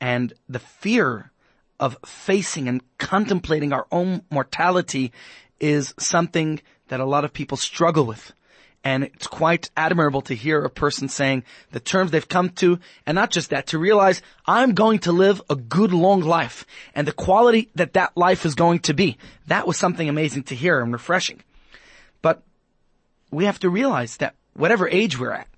And 0.00 0.32
the 0.48 0.58
fear 0.58 1.30
of 1.78 1.96
facing 2.04 2.68
and 2.68 2.82
contemplating 2.98 3.72
our 3.72 3.86
own 3.90 4.22
mortality 4.30 5.12
is 5.58 5.94
something 5.98 6.60
that 6.88 7.00
a 7.00 7.04
lot 7.04 7.24
of 7.24 7.32
people 7.32 7.56
struggle 7.56 8.04
with. 8.04 8.32
And 8.82 9.04
it's 9.04 9.26
quite 9.26 9.70
admirable 9.76 10.22
to 10.22 10.34
hear 10.34 10.64
a 10.64 10.70
person 10.70 11.08
saying 11.10 11.44
the 11.70 11.80
terms 11.80 12.10
they've 12.10 12.26
come 12.26 12.48
to, 12.50 12.78
and 13.04 13.14
not 13.14 13.30
just 13.30 13.50
that, 13.50 13.66
to 13.68 13.78
realize 13.78 14.22
I'm 14.46 14.72
going 14.72 15.00
to 15.00 15.12
live 15.12 15.42
a 15.50 15.56
good 15.56 15.92
long 15.92 16.22
life, 16.22 16.64
and 16.94 17.06
the 17.06 17.12
quality 17.12 17.68
that 17.74 17.92
that 17.92 18.16
life 18.16 18.46
is 18.46 18.54
going 18.54 18.78
to 18.80 18.94
be. 18.94 19.18
That 19.48 19.66
was 19.66 19.76
something 19.76 20.08
amazing 20.08 20.44
to 20.44 20.54
hear 20.54 20.80
and 20.80 20.92
refreshing. 20.92 21.42
But 22.22 22.42
we 23.30 23.44
have 23.44 23.58
to 23.60 23.68
realize 23.68 24.16
that 24.16 24.34
whatever 24.54 24.88
age 24.88 25.18
we're 25.18 25.32
at, 25.32 25.48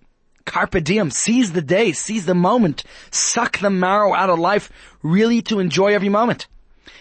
carpe 0.45 0.83
diem, 0.83 1.12
seize 1.12 1.52
the 1.52 1.62
day, 1.62 1.93
seize 1.93 2.26
the 2.26 2.35
moment, 2.35 2.83
suck 3.12 3.59
the 3.59 3.71
marrow 3.71 4.14
out 4.14 4.31
of 4.31 4.38
life, 4.41 4.69
really 5.02 5.43
to 5.43 5.61
enjoy 5.61 5.95
every 5.95 6.09
moment. 6.09 6.49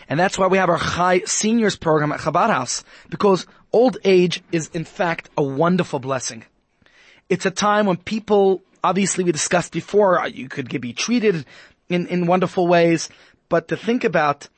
And 0.09 0.19
that's 0.19 0.37
why 0.37 0.47
we 0.47 0.57
have 0.57 0.69
our 0.69 0.77
high 0.77 1.21
Seniors 1.25 1.75
program 1.75 2.11
at 2.11 2.19
Chabad 2.19 2.49
House, 2.49 2.83
because 3.09 3.45
old 3.71 3.97
age 4.03 4.43
is 4.51 4.69
in 4.73 4.83
fact 4.83 5.29
a 5.37 5.43
wonderful 5.43 5.99
blessing. 5.99 6.43
It's 7.29 7.45
a 7.45 7.51
time 7.51 7.85
when 7.85 7.97
people, 7.97 8.61
obviously 8.83 9.23
we 9.23 9.31
discussed 9.31 9.71
before, 9.71 10.19
uh, 10.19 10.27
you 10.27 10.49
could 10.49 10.81
be 10.81 10.93
treated 10.93 11.45
in, 11.87 12.07
in 12.07 12.27
wonderful 12.27 12.67
ways, 12.67 13.09
but 13.47 13.67
to 13.69 13.77
think 13.77 14.03
about, 14.03 14.49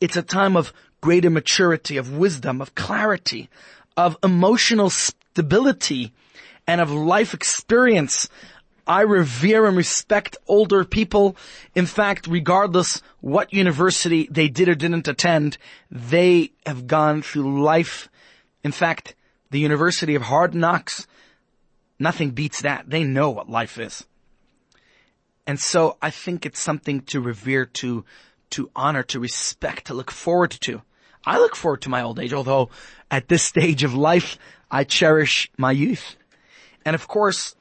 it's 0.00 0.16
a 0.16 0.22
time 0.22 0.56
of 0.56 0.72
greater 1.00 1.30
maturity, 1.30 1.98
of 1.98 2.16
wisdom, 2.16 2.60
of 2.60 2.74
clarity, 2.74 3.50
of 3.96 4.16
emotional 4.22 4.90
stability, 4.90 6.12
and 6.66 6.80
of 6.80 6.90
life 6.90 7.34
experience. 7.34 8.28
I 8.86 9.02
revere 9.02 9.66
and 9.66 9.76
respect 9.76 10.36
older 10.46 10.84
people. 10.84 11.36
In 11.74 11.86
fact, 11.86 12.26
regardless 12.26 13.02
what 13.20 13.52
university 13.52 14.28
they 14.30 14.48
did 14.48 14.68
or 14.68 14.74
didn't 14.74 15.08
attend, 15.08 15.56
they 15.90 16.52
have 16.66 16.86
gone 16.86 17.22
through 17.22 17.62
life. 17.62 18.08
In 18.62 18.72
fact, 18.72 19.14
the 19.50 19.60
University 19.60 20.14
of 20.14 20.22
Hard 20.22 20.54
Knocks, 20.54 21.06
nothing 21.98 22.30
beats 22.30 22.62
that. 22.62 22.90
They 22.90 23.04
know 23.04 23.30
what 23.30 23.48
life 23.48 23.78
is. 23.78 24.04
And 25.46 25.60
so 25.60 25.96
I 26.00 26.10
think 26.10 26.44
it's 26.44 26.60
something 26.60 27.02
to 27.02 27.20
revere, 27.20 27.66
to, 27.66 28.04
to 28.50 28.70
honor, 28.74 29.02
to 29.04 29.20
respect, 29.20 29.86
to 29.86 29.94
look 29.94 30.10
forward 30.10 30.50
to. 30.62 30.82
I 31.26 31.38
look 31.38 31.56
forward 31.56 31.82
to 31.82 31.88
my 31.88 32.02
old 32.02 32.18
age, 32.18 32.32
although 32.32 32.70
at 33.10 33.28
this 33.28 33.42
stage 33.42 33.82
of 33.82 33.94
life, 33.94 34.38
I 34.70 34.84
cherish 34.84 35.50
my 35.56 35.72
youth. 35.72 36.16
And 36.84 36.94
of 36.94 37.08
course, 37.08 37.54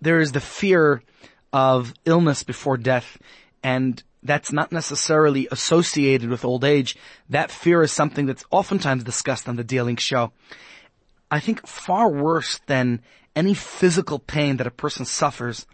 there 0.00 0.20
is 0.20 0.32
the 0.32 0.40
fear 0.40 1.02
of 1.52 1.94
illness 2.04 2.42
before 2.42 2.76
death 2.76 3.18
and 3.62 4.02
that's 4.22 4.52
not 4.52 4.72
necessarily 4.72 5.48
associated 5.50 6.28
with 6.28 6.44
old 6.44 6.64
age. 6.64 6.96
That 7.28 7.50
fear 7.50 7.82
is 7.82 7.92
something 7.92 8.26
that's 8.26 8.44
oftentimes 8.50 9.04
discussed 9.04 9.48
on 9.48 9.56
the 9.56 9.64
Dealing 9.64 9.96
Show. 9.96 10.32
I 11.30 11.40
think 11.40 11.66
far 11.66 12.08
worse 12.08 12.60
than 12.66 13.00
any 13.36 13.54
physical 13.54 14.18
pain 14.18 14.56
that 14.56 14.66
a 14.66 14.72
person 14.72 15.04
suffers 15.04 15.66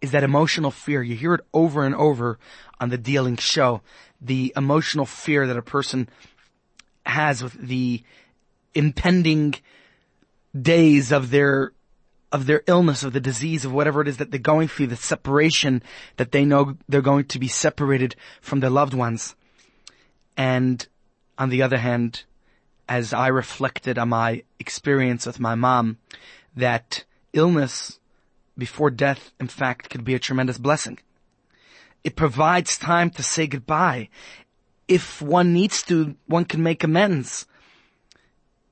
is 0.00 0.12
that 0.12 0.22
emotional 0.22 0.70
fear. 0.70 1.02
You 1.02 1.16
hear 1.16 1.34
it 1.34 1.40
over 1.52 1.84
and 1.84 1.94
over 1.94 2.38
on 2.80 2.90
the 2.90 2.98
Dealing 2.98 3.36
Show. 3.36 3.80
The 4.20 4.52
emotional 4.56 5.06
fear 5.06 5.46
that 5.46 5.56
a 5.56 5.62
person 5.62 6.08
has 7.06 7.42
with 7.42 7.54
the 7.54 8.02
impending 8.74 9.54
days 10.60 11.10
of 11.10 11.30
their 11.30 11.72
of 12.34 12.46
their 12.46 12.64
illness, 12.66 13.04
of 13.04 13.12
the 13.12 13.20
disease, 13.20 13.64
of 13.64 13.72
whatever 13.72 14.00
it 14.00 14.08
is 14.08 14.16
that 14.16 14.32
they're 14.32 14.40
going 14.40 14.66
through, 14.66 14.88
the 14.88 14.96
separation 14.96 15.80
that 16.16 16.32
they 16.32 16.44
know 16.44 16.76
they're 16.88 17.00
going 17.00 17.24
to 17.24 17.38
be 17.38 17.46
separated 17.46 18.16
from 18.40 18.58
their 18.58 18.70
loved 18.70 18.92
ones. 18.92 19.36
And 20.36 20.84
on 21.38 21.50
the 21.50 21.62
other 21.62 21.78
hand, 21.78 22.24
as 22.88 23.12
I 23.12 23.28
reflected 23.28 23.98
on 23.98 24.08
my 24.08 24.42
experience 24.58 25.26
with 25.26 25.38
my 25.38 25.54
mom, 25.54 25.98
that 26.56 27.04
illness 27.32 28.00
before 28.58 28.90
death, 28.90 29.32
in 29.38 29.46
fact, 29.46 29.88
could 29.88 30.04
be 30.04 30.16
a 30.16 30.18
tremendous 30.18 30.58
blessing. 30.58 30.98
It 32.02 32.16
provides 32.16 32.76
time 32.76 33.10
to 33.10 33.22
say 33.22 33.46
goodbye. 33.46 34.08
If 34.88 35.22
one 35.22 35.52
needs 35.52 35.84
to, 35.84 36.16
one 36.26 36.46
can 36.46 36.64
make 36.64 36.82
amends. 36.82 37.46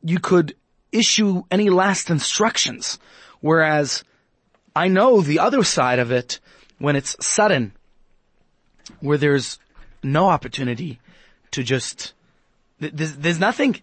You 0.02 0.18
could 0.18 0.56
issue 0.90 1.44
any 1.48 1.70
last 1.70 2.10
instructions 2.10 2.98
Whereas 3.42 4.04
I 4.74 4.88
know 4.88 5.20
the 5.20 5.40
other 5.40 5.62
side 5.62 5.98
of 5.98 6.10
it 6.10 6.40
when 6.78 6.96
it's 6.96 7.14
sudden, 7.20 7.72
where 9.00 9.18
there's 9.18 9.58
no 10.02 10.28
opportunity 10.28 10.98
to 11.50 11.62
just, 11.62 12.14
there's, 12.80 13.16
there's 13.16 13.38
nothing. 13.38 13.76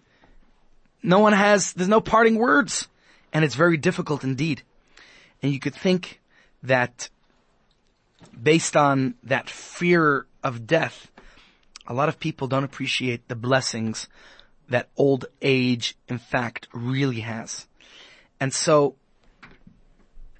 No 1.02 1.20
one 1.20 1.32
has, 1.32 1.72
there's 1.74 1.88
no 1.88 2.00
parting 2.00 2.36
words. 2.36 2.88
And 3.32 3.44
it's 3.44 3.54
very 3.54 3.76
difficult 3.76 4.24
indeed. 4.24 4.62
And 5.42 5.52
you 5.52 5.60
could 5.60 5.74
think 5.74 6.20
that 6.62 7.08
based 8.42 8.76
on 8.76 9.14
that 9.22 9.48
fear 9.48 10.26
of 10.42 10.66
death, 10.66 11.10
a 11.86 11.94
lot 11.94 12.08
of 12.08 12.18
people 12.18 12.48
don't 12.48 12.64
appreciate 12.64 13.28
the 13.28 13.36
blessings 13.36 14.08
that 14.68 14.88
old 14.96 15.26
age, 15.42 15.96
in 16.08 16.18
fact, 16.18 16.68
really 16.72 17.20
has. 17.20 17.66
And 18.38 18.52
so, 18.52 18.96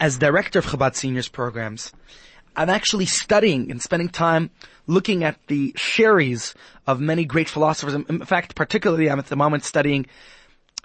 as 0.00 0.16
director 0.16 0.58
of 0.58 0.66
Chabad 0.66 0.96
Seniors 0.96 1.28
programs, 1.28 1.92
I'm 2.56 2.70
actually 2.70 3.06
studying 3.06 3.70
and 3.70 3.80
spending 3.80 4.08
time 4.08 4.50
looking 4.86 5.22
at 5.22 5.38
the 5.46 5.74
series 5.76 6.54
of 6.86 7.00
many 7.00 7.24
great 7.24 7.48
philosophers. 7.48 7.94
In 7.94 8.24
fact, 8.24 8.56
particularly 8.56 9.08
I'm 9.10 9.18
at 9.18 9.26
the 9.26 9.36
moment 9.36 9.62
studying 9.64 10.06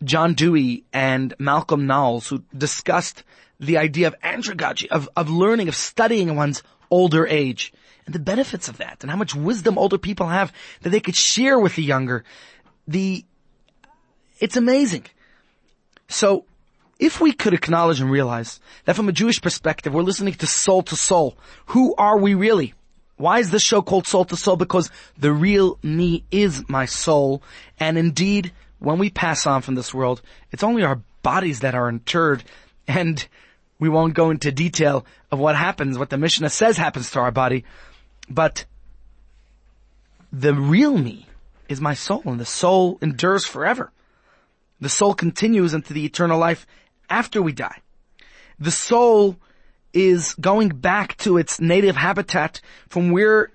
John 0.04 0.34
Dewey 0.34 0.84
and 0.92 1.34
Malcolm 1.40 1.88
Knowles 1.88 2.28
who 2.28 2.44
discussed 2.56 3.24
the 3.60 3.78
idea 3.78 4.08
of 4.08 4.20
andragogy, 4.20 4.88
of, 4.88 5.10
of 5.16 5.30
learning, 5.30 5.70
of 5.70 5.76
studying 5.76 6.36
one's 6.36 6.62
older 6.92 7.26
age 7.26 7.74
and 8.06 8.14
the 8.14 8.20
benefits 8.20 8.68
of 8.68 8.78
that 8.78 8.98
and 9.02 9.10
how 9.10 9.18
much 9.18 9.34
wisdom 9.34 9.78
older 9.78 9.98
people 9.98 10.28
have 10.28 10.52
that 10.82 10.90
they 10.90 11.00
could 11.00 11.16
share 11.16 11.58
with 11.58 11.76
the 11.76 11.84
younger. 11.84 12.26
The, 12.86 13.26
it's 14.40 14.58
amazing. 14.58 15.06
So 16.10 16.46
if 17.00 17.20
we 17.20 17.34
could 17.34 17.54
acknowledge 17.54 18.00
and 18.00 18.10
realize 18.10 18.60
that 18.86 18.96
from 18.96 19.10
a 19.10 19.14
Jewish 19.14 19.42
perspective, 19.42 19.94
we're 19.94 20.02
listening 20.02 20.34
to 20.36 20.48
soul 20.48 20.84
to 20.84 20.96
soul. 20.96 21.38
Who 21.68 21.94
are 21.96 22.18
we 22.18 22.34
really? 22.34 22.74
Why 23.18 23.40
is 23.40 23.50
this 23.50 23.64
show 23.64 23.82
called 23.82 24.08
Soul 24.08 24.26
to 24.26 24.36
Soul? 24.36 24.58
Because 24.58 24.90
the 25.18 25.32
real 25.32 25.80
me 25.82 26.26
is 26.32 26.68
my 26.68 26.86
soul. 26.86 27.42
And 27.80 27.98
indeed, 27.98 28.52
when 28.80 28.98
we 28.98 29.10
pass 29.10 29.46
on 29.46 29.62
from 29.62 29.76
this 29.76 29.94
world, 29.94 30.22
it's 30.52 30.64
only 30.64 30.84
our 30.84 31.02
bodies 31.22 31.62
that 31.62 31.76
are 31.76 31.90
interred. 31.90 32.44
And 32.88 33.26
we 33.80 33.90
won't 33.90 34.14
go 34.14 34.30
into 34.30 34.52
detail 34.52 35.06
of 35.32 35.40
what 35.40 35.56
happens, 35.56 35.98
what 35.98 36.10
the 36.10 36.18
Mishnah 36.18 36.50
says 36.50 36.78
happens 36.78 37.12
to 37.12 37.20
our 37.20 37.32
body. 37.32 37.64
But 38.30 38.66
the 40.32 40.54
real 40.54 40.98
me 40.98 41.28
is 41.70 41.82
my 41.82 41.94
soul 41.94 42.22
and 42.26 42.40
the 42.40 42.46
soul 42.46 42.98
endures 43.02 43.46
forever. 43.46 43.92
The 44.82 44.90
soul 44.90 45.14
continues 45.14 45.74
into 45.74 45.94
the 45.94 46.06
eternal 46.06 46.38
life 46.38 46.68
after 47.10 47.42
we 47.42 47.52
die. 47.52 47.82
The 48.60 48.72
soul 48.72 49.38
is 49.94 50.36
going 50.36 50.70
back 50.70 51.18
to 51.18 51.38
its 51.38 51.60
native 51.60 51.96
habitat 51.96 52.62
from 52.90 53.12
where 53.12 53.52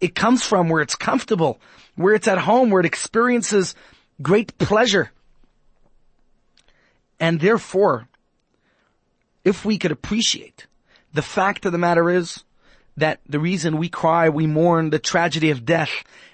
it 0.00 0.14
comes 0.14 0.44
from, 0.44 0.68
where 0.68 0.82
it's 0.82 0.94
comfortable, 0.94 1.60
where 1.96 2.14
it's 2.14 2.28
at 2.28 2.38
home, 2.38 2.70
where 2.70 2.80
it 2.80 2.86
experiences 2.86 3.74
great 4.22 4.56
pleasure. 4.58 5.10
And 7.18 7.40
therefore, 7.40 8.08
if 9.44 9.64
we 9.64 9.78
could 9.78 9.92
appreciate 9.92 10.66
the 11.12 11.22
fact 11.22 11.66
of 11.66 11.72
the 11.72 11.78
matter 11.78 12.08
is 12.08 12.44
that 12.96 13.20
the 13.28 13.40
reason 13.40 13.78
we 13.78 13.88
cry, 13.88 14.28
we 14.28 14.46
mourn 14.46 14.90
the 14.90 14.98
tragedy 14.98 15.50
of 15.50 15.64
death 15.64 15.90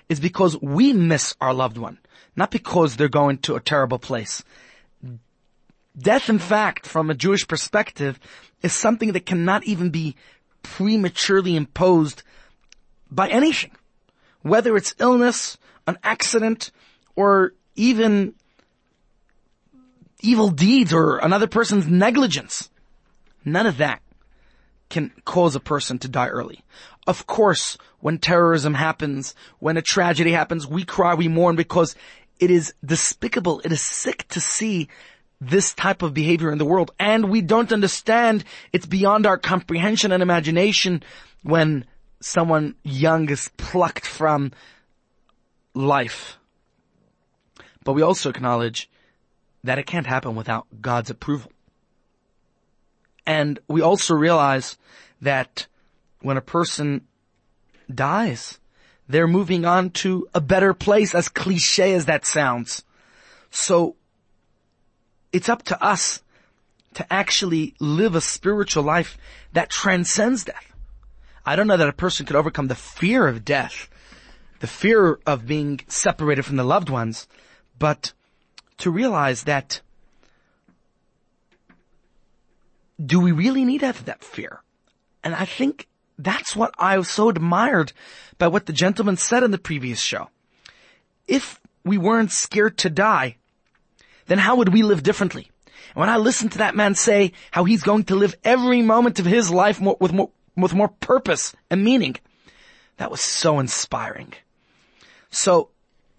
is 0.09 0.21
because 0.21 0.61
we 0.61 0.93
miss 0.93 1.35
our 1.41 1.55
loved 1.55 1.79
one, 1.79 1.99
not 2.35 2.51
because 2.51 2.97
they're 2.97 3.09
going 3.09 3.39
to 3.39 3.57
a 3.57 3.61
terrible 3.61 3.99
place. 3.99 4.45
Death, 5.99 6.29
in 6.29 6.39
fact, 6.39 6.87
from 6.87 7.11
a 7.11 7.15
Jewish 7.15 7.47
perspective, 7.49 8.19
is 8.63 8.73
something 8.73 9.13
that 9.13 9.27
cannot 9.27 9.65
even 9.65 9.91
be 9.91 10.17
prematurely 10.63 11.57
imposed 11.57 12.23
by 13.11 13.29
anything. 13.29 13.71
Whether 14.43 14.77
it's 14.77 14.95
illness, 14.99 15.57
an 15.87 15.99
accident, 16.03 16.71
or 17.15 17.55
even 17.77 18.35
evil 20.21 20.51
deeds 20.51 20.93
or 20.93 21.19
another 21.19 21.47
person's 21.47 21.87
negligence. 21.87 22.71
None 23.45 23.67
of 23.67 23.79
that 23.79 24.03
can 24.89 25.13
cause 25.25 25.57
a 25.57 25.61
person 25.61 25.99
to 26.01 26.09
die 26.09 26.29
early. 26.29 26.63
Of 27.07 27.27
course, 27.27 27.79
when 28.01 28.19
terrorism 28.19 28.75
happens, 28.75 29.35
when 29.59 29.77
a 29.77 29.83
tragedy 29.83 30.33
happens, 30.33 30.67
we 30.67 30.85
cry, 30.85 31.15
we 31.15 31.29
mourn 31.29 31.57
because 31.57 31.95
it 32.39 32.51
is 32.51 32.75
despicable, 32.85 33.61
it 33.65 33.73
is 33.73 33.81
sick 33.81 34.27
to 34.29 34.41
see 34.41 34.89
this 35.41 35.75
type 35.75 36.03
of 36.03 36.15
behavior 36.15 36.51
in 36.51 36.59
the 36.59 36.65
world. 36.65 36.93
And 36.99 37.31
we 37.31 37.41
don't 37.41 37.73
understand, 37.73 38.45
it's 38.73 38.87
beyond 38.87 39.27
our 39.27 39.39
comprehension 39.39 40.13
and 40.13 40.23
imagination 40.23 41.03
when 41.43 41.85
someone 42.21 42.75
young 42.83 43.29
is 43.29 43.51
plucked 43.57 44.07
from 44.07 44.53
life. 45.75 46.39
But 47.85 47.93
we 47.93 48.03
also 48.03 48.31
acknowledge 48.31 48.91
that 49.63 49.79
it 49.79 49.87
can't 49.87 50.07
happen 50.07 50.35
without 50.35 50.67
God's 50.81 51.11
approval. 51.11 51.53
And 53.27 53.59
we 53.69 53.81
also 53.81 54.15
realize 54.15 54.79
that 55.21 55.67
when 56.21 56.37
a 56.37 56.43
person 56.43 57.07
dies, 57.93 58.59
they're 59.09 59.29
moving 59.29 59.65
on 59.65 59.91
to 59.91 60.29
a 60.35 60.41
better 60.41 60.75
place, 60.75 61.15
as 61.15 61.29
cliche 61.29 61.95
as 61.95 62.07
that 62.07 62.25
sounds. 62.27 62.85
So, 63.51 63.97
it's 65.37 65.51
up 65.51 65.63
to 65.65 65.85
us 65.85 66.23
to 66.95 67.13
actually 67.13 67.75
live 67.79 68.15
a 68.15 68.23
spiritual 68.23 68.83
life 68.83 69.19
that 69.53 69.69
transcends 69.69 70.45
death. 70.45 70.73
I 71.45 71.57
don't 71.57 71.67
know 71.67 71.77
that 71.77 71.91
a 71.91 71.93
person 71.93 72.25
could 72.25 72.37
overcome 72.37 72.69
the 72.69 72.75
fear 72.75 73.29
of 73.29 73.45
death, 73.45 73.91
the 74.61 74.67
fear 74.67 75.21
of 75.27 75.47
being 75.47 75.81
separated 75.89 76.47
from 76.47 76.57
the 76.57 76.65
loved 76.65 76.89
ones, 76.89 77.29
but 77.79 78.15
to 78.79 78.91
realize 78.91 79.43
that 79.43 79.83
do 83.05 83.21
we 83.21 83.31
really 83.31 83.67
need 83.67 83.81
to 83.81 83.87
have 83.87 84.07
that 84.07 84.25
fear? 84.25 84.63
And 85.23 85.35
I 85.35 85.45
think 85.45 85.87
that's 86.19 86.57
what 86.57 86.75
I 86.79 86.97
was 86.97 87.11
so 87.11 87.29
admired 87.29 87.93
by 88.39 88.47
what 88.49 88.65
the 88.65 88.73
gentleman 88.73 89.19
said 89.19 89.43
in 89.43 89.51
the 89.51 89.59
previous 89.59 90.01
show. 90.01 90.31
If 91.29 91.61
we 91.85 91.99
weren't 91.99 92.33
scared 92.33 92.79
to 92.79 92.89
die, 92.89 93.37
then 94.27 94.39
how 94.39 94.57
would 94.57 94.73
we 94.73 94.83
live 94.83 95.03
differently? 95.03 95.51
And 95.95 96.01
when 96.01 96.09
I 96.09 96.17
listen 96.17 96.49
to 96.51 96.59
that 96.59 96.77
man 96.77 96.95
say 96.95 97.33
how 97.51 97.65
he's 97.65 97.83
going 97.83 98.05
to 98.05 98.17
live 98.17 98.37
every 98.45 98.83
moment 98.83 99.19
of 99.19 99.27
his 99.27 99.51
life 99.51 99.81
more, 99.81 99.97
with 100.01 100.13
more, 100.13 100.31
with 100.57 100.75
more 100.75 100.89
purpose 100.89 101.55
and 101.71 101.85
meaning, 101.85 102.17
that 102.97 103.11
was 103.11 103.21
so 103.21 103.59
inspiring. 103.59 104.33
So 105.31 105.71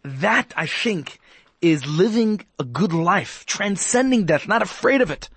that 0.03 0.53
I 0.55 0.67
think 0.67 1.19
is 1.61 1.85
living 1.85 2.45
a 2.59 2.63
good 2.63 2.93
life, 2.93 3.45
transcending 3.45 4.25
death, 4.25 4.47
not 4.47 4.61
afraid 4.61 5.01
of 5.01 5.11
it 5.11 5.29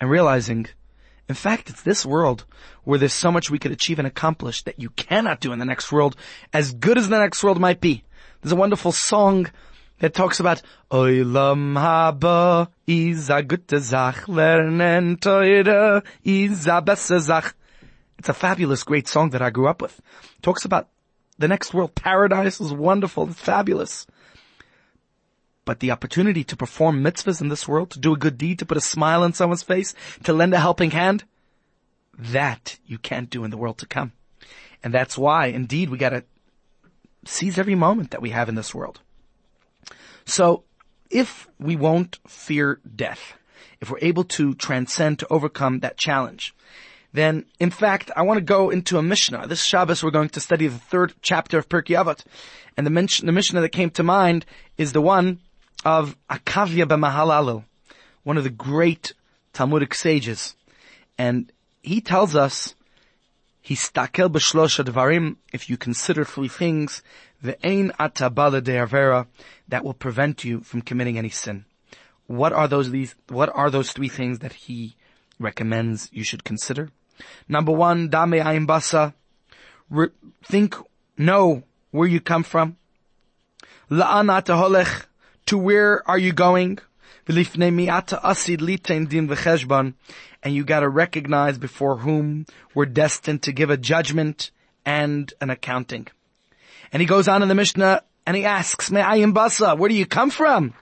and 0.00 0.10
realizing, 0.10 0.66
in 1.28 1.34
fact, 1.34 1.70
it's 1.70 1.82
this 1.82 2.06
world 2.06 2.44
where 2.84 2.98
there's 2.98 3.12
so 3.12 3.32
much 3.32 3.50
we 3.50 3.58
could 3.58 3.72
achieve 3.72 3.98
and 3.98 4.06
accomplish 4.06 4.62
that 4.62 4.80
you 4.80 4.90
cannot 4.90 5.40
do 5.40 5.52
in 5.52 5.58
the 5.58 5.64
next 5.64 5.90
world, 5.90 6.16
as 6.52 6.72
good 6.72 6.98
as 6.98 7.08
the 7.08 7.18
next 7.18 7.42
world 7.42 7.60
might 7.60 7.80
be. 7.80 8.04
There's 8.40 8.52
a 8.52 8.56
wonderful 8.56 8.92
song 8.92 9.50
that 9.98 10.14
talks 10.14 10.40
about 10.40 10.62
Oilam 10.90 11.74
haba 11.74 12.68
is 12.86 13.30
a 13.30 13.42
gute 13.42 13.80
Zach, 13.80 14.26
lernen 14.26 15.18
teure 15.18 16.02
is 16.24 16.66
a 16.66 16.82
besser 16.82 17.18
Zach. 17.18 17.54
It's 18.18 18.28
a 18.28 18.34
fabulous, 18.34 18.82
great 18.82 19.08
song 19.08 19.30
that 19.30 19.42
I 19.42 19.50
grew 19.50 19.68
up 19.68 19.82
with. 19.82 19.98
It 19.98 20.42
talks 20.42 20.64
about 20.64 20.88
the 21.38 21.48
next 21.48 21.74
world. 21.74 21.94
Paradise 21.94 22.60
is 22.60 22.72
wonderful. 22.72 23.28
It's 23.28 23.40
fabulous. 23.40 24.06
But 25.64 25.80
the 25.80 25.90
opportunity 25.90 26.44
to 26.44 26.56
perform 26.56 27.02
mitzvahs 27.02 27.40
in 27.40 27.48
this 27.48 27.66
world, 27.66 27.90
to 27.90 27.98
do 27.98 28.14
a 28.14 28.18
good 28.18 28.38
deed, 28.38 28.58
to 28.60 28.66
put 28.66 28.76
a 28.76 28.80
smile 28.80 29.22
on 29.22 29.32
someone's 29.32 29.62
face, 29.62 29.94
to 30.24 30.32
lend 30.32 30.54
a 30.54 30.60
helping 30.60 30.92
hand, 30.92 31.24
that 32.18 32.78
you 32.86 32.98
can't 32.98 33.28
do 33.28 33.44
in 33.44 33.50
the 33.50 33.56
world 33.56 33.78
to 33.78 33.86
come. 33.86 34.12
And 34.82 34.94
that's 34.94 35.18
why, 35.18 35.46
indeed, 35.46 35.90
we 35.90 35.98
gotta 35.98 36.24
seize 37.24 37.58
every 37.58 37.74
moment 37.74 38.12
that 38.12 38.22
we 38.22 38.30
have 38.30 38.48
in 38.48 38.54
this 38.54 38.74
world. 38.74 39.00
So, 40.26 40.64
if 41.08 41.48
we 41.58 41.76
won't 41.76 42.18
fear 42.26 42.80
death, 42.94 43.34
if 43.80 43.90
we're 43.90 44.00
able 44.02 44.24
to 44.24 44.54
transcend, 44.54 45.20
to 45.20 45.26
overcome 45.28 45.80
that 45.80 45.96
challenge, 45.96 46.54
then, 47.12 47.46
in 47.58 47.70
fact, 47.70 48.10
I 48.14 48.22
want 48.22 48.38
to 48.38 48.44
go 48.44 48.68
into 48.68 48.98
a 48.98 49.02
Mishnah. 49.02 49.46
This 49.46 49.64
Shabbos, 49.64 50.02
we're 50.02 50.10
going 50.10 50.28
to 50.30 50.40
study 50.40 50.66
the 50.66 50.78
third 50.78 51.14
chapter 51.22 51.58
of 51.58 51.68
Pirkei 51.68 51.96
Avot. 51.96 52.24
And 52.76 52.86
the, 52.86 53.22
the 53.24 53.32
Mishnah 53.32 53.60
that 53.60 53.70
came 53.70 53.90
to 53.90 54.02
mind 54.02 54.44
is 54.76 54.92
the 54.92 55.00
one 55.00 55.38
of 55.84 56.16
Akavya 56.28 56.84
B'Mahalalel, 56.84 57.64
one 58.24 58.36
of 58.36 58.44
the 58.44 58.50
great 58.50 59.14
Talmudic 59.54 59.94
sages. 59.94 60.56
And 61.16 61.50
he 61.82 62.00
tells 62.00 62.36
us, 62.36 62.74
Histakel 63.64 64.30
b'shlosha 64.30 64.84
dvarim, 64.84 65.36
if 65.52 65.70
you 65.70 65.76
consider 65.76 66.24
three 66.24 66.48
things, 66.48 67.02
ve'ein 67.42 67.90
atabala 67.96 68.60
de'avera, 68.60 69.26
that 69.68 69.84
will 69.84 69.94
prevent 69.94 70.44
you 70.44 70.60
from 70.60 70.82
committing 70.82 71.18
any 71.18 71.28
sin. 71.28 71.64
What 72.26 72.52
are 72.52 72.68
those, 72.68 72.90
these, 72.90 73.14
what 73.28 73.50
are 73.54 73.70
those 73.70 73.92
three 73.92 74.08
things 74.08 74.40
that 74.40 74.52
he 74.52 74.96
recommends 75.38 76.08
you 76.12 76.24
should 76.24 76.44
consider? 76.44 76.90
Number 77.48 77.72
one, 77.72 78.08
Dame 78.08 78.42
Ayin 78.42 78.66
Basa. 78.66 79.14
Re- 79.88 80.08
think, 80.44 80.74
know 81.16 81.62
where 81.90 82.08
you 82.08 82.20
come 82.20 82.42
from. 82.42 82.76
La'ana 83.90 84.42
holech. 84.42 85.06
To 85.46 85.56
where 85.56 86.08
are 86.10 86.18
you 86.18 86.32
going? 86.32 86.80
And 87.28 87.36
you 90.54 90.64
gotta 90.64 90.88
recognize 90.88 91.58
before 91.58 91.98
whom 91.98 92.46
we're 92.74 92.86
destined 92.86 93.42
to 93.42 93.52
give 93.52 93.70
a 93.70 93.76
judgment 93.76 94.50
and 94.84 95.32
an 95.40 95.50
accounting. 95.50 96.08
And 96.92 97.00
he 97.00 97.06
goes 97.06 97.28
on 97.28 97.42
in 97.42 97.48
the 97.48 97.54
Mishnah 97.54 98.02
and 98.26 98.36
he 98.36 98.44
asks, 98.44 98.90
Me'ayim 98.90 99.32
basa, 99.32 99.78
where 99.78 99.88
do 99.88 99.94
you 99.94 100.04
come 100.04 100.30
from? 100.30 100.74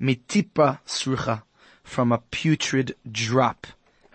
Mitipa 0.00 0.78
srucha, 0.86 1.42
from 1.82 2.12
a 2.12 2.18
putrid 2.30 2.94
drop. 3.10 3.66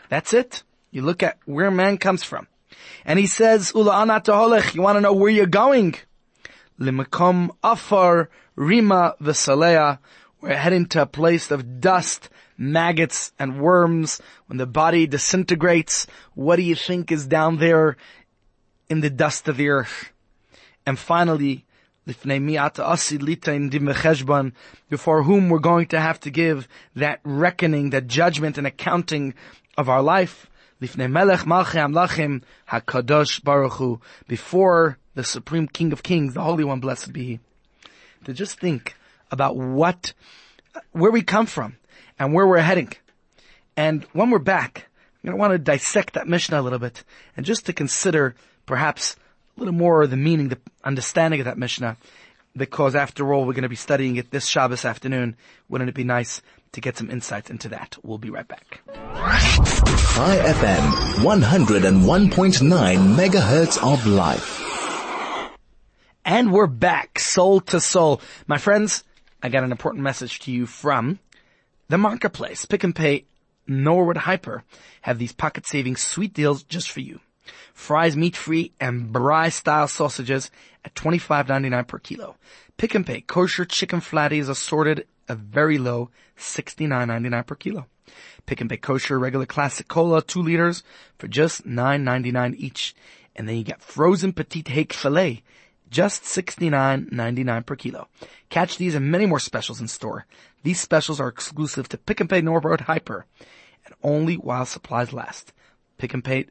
That's 0.10 0.34
it. 0.34 0.63
You 0.89 1.02
look 1.02 1.21
at 1.21 1.38
where 1.45 1.69
man 1.69 1.97
comes 1.97 2.23
from. 2.23 2.47
And 3.06 3.19
he 3.19 3.28
says, 3.28 3.73
Ula 3.76 4.02
anat 4.02 4.28
you 4.73 4.82
want 4.82 4.95
to 4.95 5.02
know 5.02 5.13
where 5.13 5.30
you're 5.30 5.45
going? 5.45 5.95
Limakom 6.80 7.50
afar 7.63 8.30
rima 8.56 9.15
v'salea. 9.21 10.00
We're 10.39 10.56
heading 10.56 10.86
to 10.88 11.02
a 11.02 11.06
place 11.06 11.52
of 11.52 11.82
dust, 11.82 12.30
maggots, 12.58 13.32
and 13.39 13.60
worms. 13.60 14.21
When 14.45 14.58
the 14.58 14.67
body 14.67 15.08
disintegrates, 15.08 16.08
what 16.36 16.56
do 16.56 16.62
you 16.62 16.76
think 16.76 17.12
is 17.12 17.26
down 17.26 17.58
there 17.58 17.97
in 18.88 19.02
the 19.02 19.10
dust 19.10 19.47
of 19.47 19.58
the 19.58 19.69
earth? 19.69 20.12
And 20.86 20.97
finally, 20.97 21.65
before 24.89 25.24
whom 25.24 25.50
we're 25.50 25.60
going 25.60 25.88
to 25.88 26.00
have 26.00 26.20
to 26.22 26.30
give 26.30 26.67
that 26.96 27.20
reckoning, 27.24 27.89
that 27.89 28.08
judgment 28.08 28.58
and 28.58 28.65
accounting 28.65 29.34
of 29.78 29.89
our 29.89 30.02
life. 30.02 30.50
Before 30.80 31.08
the 35.15 35.24
Supreme 35.24 35.67
King 35.67 35.91
of 35.91 36.04
Kings, 36.04 36.34
the 36.34 36.41
Holy 36.41 36.63
One, 36.63 36.80
blessed 36.80 37.12
be 37.12 37.26
He. 37.26 37.39
To 38.24 38.34
just 38.34 38.60
think 38.60 38.96
about 39.30 39.58
what, 39.58 40.13
where 40.91 41.12
we 41.12 41.22
come 41.22 41.46
from 41.46 41.76
and 42.17 42.34
where 42.34 42.48
we're 42.48 42.60
heading. 42.60 42.93
And 43.76 44.06
when 44.13 44.30
we're 44.30 44.39
back, 44.39 44.88
I'm 45.24 45.32
going 45.32 45.38
to 45.38 45.41
want 45.41 45.52
to 45.52 45.58
dissect 45.58 46.13
that 46.13 46.28
Mishnah 46.28 46.60
a 46.60 46.63
little 46.63 46.80
bit 46.80 47.04
and 47.36 47.46
just 47.46 47.65
to 47.65 47.74
consider 47.74 48.36
perhaps 48.65 49.15
little 49.58 49.74
more 49.74 50.04
of 50.04 50.10
the 50.10 50.17
meaning, 50.17 50.50
the 50.50 50.60
understanding 50.84 51.39
of 51.39 51.46
that 51.46 51.58
Mishnah, 51.58 51.98
because 52.56 52.96
after 52.96 53.34
all, 53.34 53.46
we're 53.46 53.54
going 53.54 53.63
to 53.63 53.70
be 53.70 53.76
studying 53.76 54.15
it 54.15 54.32
this 54.32 54.48
Shabbos 54.48 54.86
afternoon. 54.86 55.36
Wouldn't 55.70 55.89
it 55.89 55.96
be 55.96 56.04
nice 56.04 56.41
to 56.74 56.82
get 56.82 56.98
some 56.98 57.10
insights 57.10 57.50
into 57.50 57.70
that? 57.70 57.98
We'll 58.04 58.17
be 58.17 58.30
right 58.30 58.48
back. 58.48 58.82
Chai 58.88 60.38
FM, 60.38 60.91
101.9 61.24 63.15
megahertz 63.15 63.93
of 63.93 64.06
life. 64.08 64.63
And 66.26 66.52
we're 66.52 66.67
back, 66.67 67.20
soul 67.20 67.62
to 67.62 67.80
soul. 67.80 68.22
My 68.48 68.58
friends, 68.58 69.04
I 69.41 69.50
got 69.50 69.63
an 69.63 69.72
important 69.72 70.04
message 70.04 70.39
to 70.41 70.52
you 70.52 70.65
from 70.65 71.20
the 71.88 71.98
marketplace. 71.98 72.65
Pick 72.65 72.84
n 72.84 72.93
Pay 72.93 73.26
Norwood 73.67 74.17
Hyper 74.17 74.63
have 75.02 75.20
these 75.20 75.32
pocket 75.32 75.65
saving 75.65 75.96
sweet 75.96 76.34
deals 76.34 76.63
just 76.63 76.91
for 76.91 77.00
you 77.00 77.20
Fry's 77.73 78.15
meat 78.15 78.36
free, 78.36 78.71
and 78.79 79.13
braai 79.13 79.51
style 79.51 79.88
sausages 79.88 80.51
at 80.83 80.95
$25.99 80.95 81.88
per 81.88 81.99
kilo. 81.99 82.36
Pick 82.77 82.95
n 82.95 83.03
pay 83.03 83.21
kosher 83.21 83.65
chicken 83.65 83.99
flatties 84.01 84.49
assorted 84.49 85.07
a 85.27 85.36
very 85.36 85.77
low 85.77 86.10
$69.99 86.38 87.45
per 87.45 87.55
kilo. 87.55 87.86
Pick 88.45 88.62
n 88.62 88.69
pay 88.69 88.77
kosher 88.77 89.19
regular 89.19 89.45
classic 89.45 89.88
cola 89.88 90.21
2 90.21 90.41
liters 90.41 90.83
for 91.17 91.27
just 91.27 91.67
$9.99 91.67 92.55
each. 92.57 92.95
And 93.36 93.47
then 93.47 93.57
you 93.57 93.63
get 93.63 93.81
frozen 93.81 94.33
petite 94.33 94.69
hake 94.69 94.93
filet 94.93 95.43
just 95.89 96.23
$69.99 96.23 97.65
per 97.65 97.75
kilo. 97.75 98.07
Catch 98.49 98.77
these 98.77 98.95
and 98.95 99.12
many 99.12 99.25
more 99.25 99.39
specials 99.39 99.81
in 99.81 99.88
store. 99.88 100.25
These 100.63 100.79
specials 100.79 101.19
are 101.19 101.27
exclusive 101.27 101.88
to 101.89 101.97
Pick 101.97 102.21
n 102.21 102.27
Pay 102.27 102.41
Norwood 102.41 102.81
Hyper 102.81 103.25
and 103.86 103.95
only 104.03 104.36
while 104.36 104.65
supplies 104.65 105.13
last. 105.13 105.53
Pick 105.97 106.13
n 106.13 106.21
Pay 106.21 106.47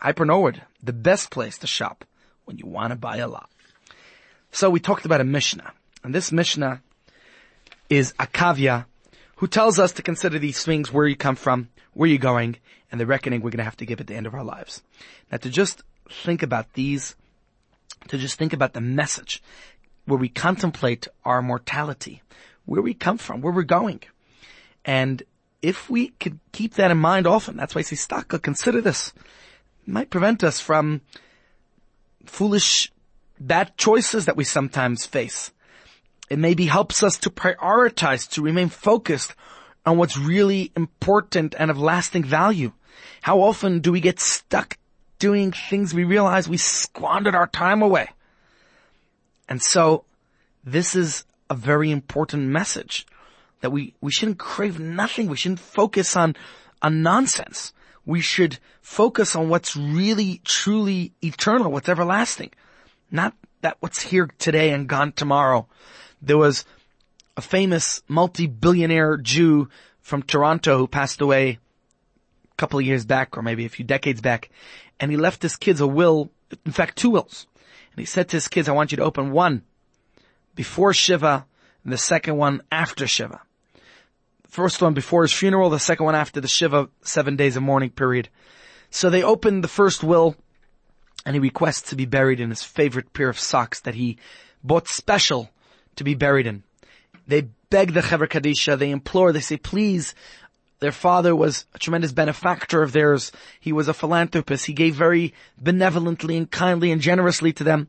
Hyper 0.00 0.24
Norwood, 0.24 0.62
the 0.82 0.92
best 0.92 1.30
place 1.30 1.58
to 1.58 1.66
shop 1.66 2.04
when 2.44 2.58
you 2.58 2.66
want 2.66 2.90
to 2.90 2.96
buy 2.96 3.18
a 3.18 3.28
lot. 3.28 3.50
So 4.50 4.70
we 4.70 4.80
talked 4.80 5.04
about 5.04 5.20
a 5.20 5.24
Mishnah, 5.24 5.72
and 6.02 6.14
this 6.14 6.30
Mishnah 6.30 6.82
is 7.88 8.12
Akavia, 8.14 8.86
who 9.36 9.46
tells 9.46 9.78
us 9.78 9.92
to 9.92 10.02
consider 10.02 10.38
these 10.38 10.64
things, 10.64 10.92
where 10.92 11.06
you 11.06 11.16
come 11.16 11.36
from, 11.36 11.68
where 11.92 12.08
you're 12.08 12.18
going, 12.18 12.56
and 12.90 13.00
the 13.00 13.06
reckoning 13.06 13.40
we're 13.40 13.50
going 13.50 13.58
to 13.58 13.64
have 13.64 13.76
to 13.78 13.86
give 13.86 14.00
at 14.00 14.06
the 14.06 14.14
end 14.14 14.26
of 14.26 14.34
our 14.34 14.44
lives. 14.44 14.82
Now 15.30 15.38
to 15.38 15.50
just 15.50 15.82
think 16.08 16.42
about 16.42 16.74
these, 16.74 17.16
to 18.08 18.18
just 18.18 18.38
think 18.38 18.52
about 18.52 18.74
the 18.74 18.80
message, 18.80 19.42
where 20.06 20.18
we 20.18 20.28
contemplate 20.28 21.08
our 21.24 21.42
mortality, 21.42 22.22
where 22.66 22.82
we 22.82 22.94
come 22.94 23.18
from, 23.18 23.40
where 23.40 23.52
we're 23.52 23.62
going. 23.62 24.02
And 24.84 25.22
if 25.62 25.88
we 25.88 26.08
could 26.08 26.38
keep 26.52 26.74
that 26.74 26.90
in 26.90 26.98
mind 26.98 27.26
often, 27.26 27.56
that's 27.56 27.74
why 27.74 27.80
I 27.80 27.82
say, 27.82 27.96
Staka, 27.96 28.40
consider 28.40 28.80
this 28.80 29.12
might 29.86 30.10
prevent 30.10 30.42
us 30.44 30.60
from 30.60 31.00
foolish, 32.26 32.92
bad 33.38 33.76
choices 33.76 34.26
that 34.26 34.36
we 34.36 34.44
sometimes 34.44 35.06
face. 35.06 35.52
It 36.30 36.38
maybe 36.38 36.66
helps 36.66 37.02
us 37.02 37.18
to 37.18 37.30
prioritize, 37.30 38.28
to 38.30 38.42
remain 38.42 38.68
focused 38.68 39.34
on 39.84 39.98
what's 39.98 40.16
really 40.16 40.72
important 40.74 41.54
and 41.58 41.70
of 41.70 41.78
lasting 41.78 42.24
value. 42.24 42.72
How 43.20 43.40
often 43.40 43.80
do 43.80 43.92
we 43.92 44.00
get 44.00 44.20
stuck 44.20 44.78
doing 45.18 45.52
things 45.52 45.92
we 45.92 46.04
realize 46.04 46.48
we 46.48 46.56
squandered 46.56 47.34
our 47.34 47.46
time 47.46 47.82
away? 47.82 48.08
And 49.48 49.62
so 49.62 50.04
this 50.64 50.96
is 50.96 51.24
a 51.50 51.54
very 51.54 51.90
important 51.90 52.44
message 52.44 53.06
that 53.60 53.70
we, 53.70 53.94
we 54.00 54.10
shouldn't 54.10 54.38
crave 54.38 54.78
nothing. 54.78 55.28
We 55.28 55.36
shouldn't 55.36 55.60
focus 55.60 56.16
on, 56.16 56.36
on 56.80 57.02
nonsense 57.02 57.72
we 58.06 58.20
should 58.20 58.58
focus 58.80 59.34
on 59.34 59.48
what's 59.48 59.76
really, 59.76 60.40
truly 60.44 61.12
eternal, 61.22 61.72
what's 61.72 61.88
everlasting. 61.88 62.50
Not 63.10 63.34
that 63.62 63.76
what's 63.80 64.02
here 64.02 64.28
today 64.38 64.70
and 64.70 64.88
gone 64.88 65.12
tomorrow. 65.12 65.66
There 66.20 66.36
was 66.36 66.64
a 67.36 67.40
famous 67.40 68.02
multi-billionaire 68.08 69.16
Jew 69.16 69.68
from 70.00 70.22
Toronto 70.22 70.78
who 70.78 70.86
passed 70.86 71.20
away 71.20 71.58
a 72.44 72.54
couple 72.56 72.78
of 72.78 72.84
years 72.84 73.06
back 73.06 73.36
or 73.36 73.42
maybe 73.42 73.64
a 73.64 73.70
few 73.70 73.84
decades 73.84 74.20
back 74.20 74.50
and 75.00 75.10
he 75.10 75.16
left 75.16 75.42
his 75.42 75.56
kids 75.56 75.80
a 75.80 75.86
will, 75.86 76.30
in 76.64 76.72
fact 76.72 76.96
two 76.96 77.10
wills. 77.10 77.46
And 77.92 78.00
he 78.00 78.06
said 78.06 78.28
to 78.28 78.36
his 78.36 78.48
kids, 78.48 78.68
I 78.68 78.72
want 78.72 78.92
you 78.92 78.96
to 78.96 79.04
open 79.04 79.32
one 79.32 79.62
before 80.54 80.92
Shiva 80.92 81.46
and 81.82 81.92
the 81.92 81.98
second 81.98 82.36
one 82.36 82.62
after 82.70 83.06
Shiva 83.06 83.40
first 84.54 84.80
one 84.80 84.94
before 84.94 85.22
his 85.22 85.32
funeral, 85.32 85.68
the 85.68 85.80
second 85.80 86.06
one 86.06 86.14
after 86.14 86.40
the 86.40 86.46
Shiva 86.46 86.88
seven 87.02 87.34
days 87.34 87.56
of 87.56 87.64
mourning 87.64 87.90
period. 87.90 88.28
So 88.88 89.10
they 89.10 89.24
open 89.24 89.62
the 89.62 89.68
first 89.68 90.04
will 90.04 90.36
and 91.26 91.34
he 91.34 91.40
requests 91.40 91.90
to 91.90 91.96
be 91.96 92.06
buried 92.06 92.38
in 92.38 92.50
his 92.50 92.62
favorite 92.62 93.12
pair 93.12 93.28
of 93.28 93.38
socks 93.38 93.80
that 93.80 93.96
he 93.96 94.16
bought 94.62 94.86
special 94.86 95.50
to 95.96 96.04
be 96.04 96.14
buried 96.14 96.46
in. 96.46 96.62
They 97.26 97.48
beg 97.68 97.94
the 97.94 98.00
Chevra 98.00 98.28
Kadisha, 98.28 98.78
they 98.78 98.92
implore, 98.92 99.32
they 99.32 99.40
say, 99.40 99.56
please, 99.56 100.14
their 100.78 100.92
father 100.92 101.34
was 101.34 101.66
a 101.74 101.78
tremendous 101.80 102.12
benefactor 102.12 102.80
of 102.82 102.92
theirs. 102.92 103.32
He 103.58 103.72
was 103.72 103.88
a 103.88 103.94
philanthropist. 103.94 104.66
He 104.66 104.72
gave 104.72 104.94
very 104.94 105.34
benevolently 105.58 106.36
and 106.36 106.48
kindly 106.48 106.92
and 106.92 107.00
generously 107.00 107.52
to 107.54 107.64
them. 107.64 107.88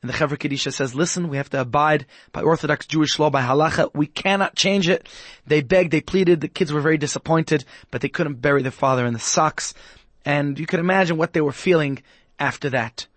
And 0.00 0.08
the 0.08 0.14
Chevra 0.14 0.38
Kadisha 0.38 0.72
says, 0.72 0.94
listen, 0.94 1.28
we 1.28 1.38
have 1.38 1.50
to 1.50 1.60
abide 1.60 2.06
by 2.32 2.42
Orthodox 2.42 2.86
Jewish 2.86 3.18
law, 3.18 3.30
by 3.30 3.42
halacha. 3.42 3.90
We 3.94 4.06
cannot 4.06 4.54
change 4.54 4.88
it. 4.88 5.08
They 5.46 5.60
begged, 5.60 5.90
they 5.90 6.00
pleaded, 6.00 6.40
the 6.40 6.48
kids 6.48 6.72
were 6.72 6.80
very 6.80 6.98
disappointed, 6.98 7.64
but 7.90 8.00
they 8.00 8.08
couldn't 8.08 8.40
bury 8.40 8.62
their 8.62 8.70
father 8.70 9.06
in 9.06 9.12
the 9.12 9.18
socks. 9.18 9.74
And 10.24 10.58
you 10.58 10.66
can 10.66 10.78
imagine 10.78 11.16
what 11.16 11.32
they 11.32 11.40
were 11.40 11.52
feeling 11.52 12.02
after 12.38 12.70
that. 12.70 13.08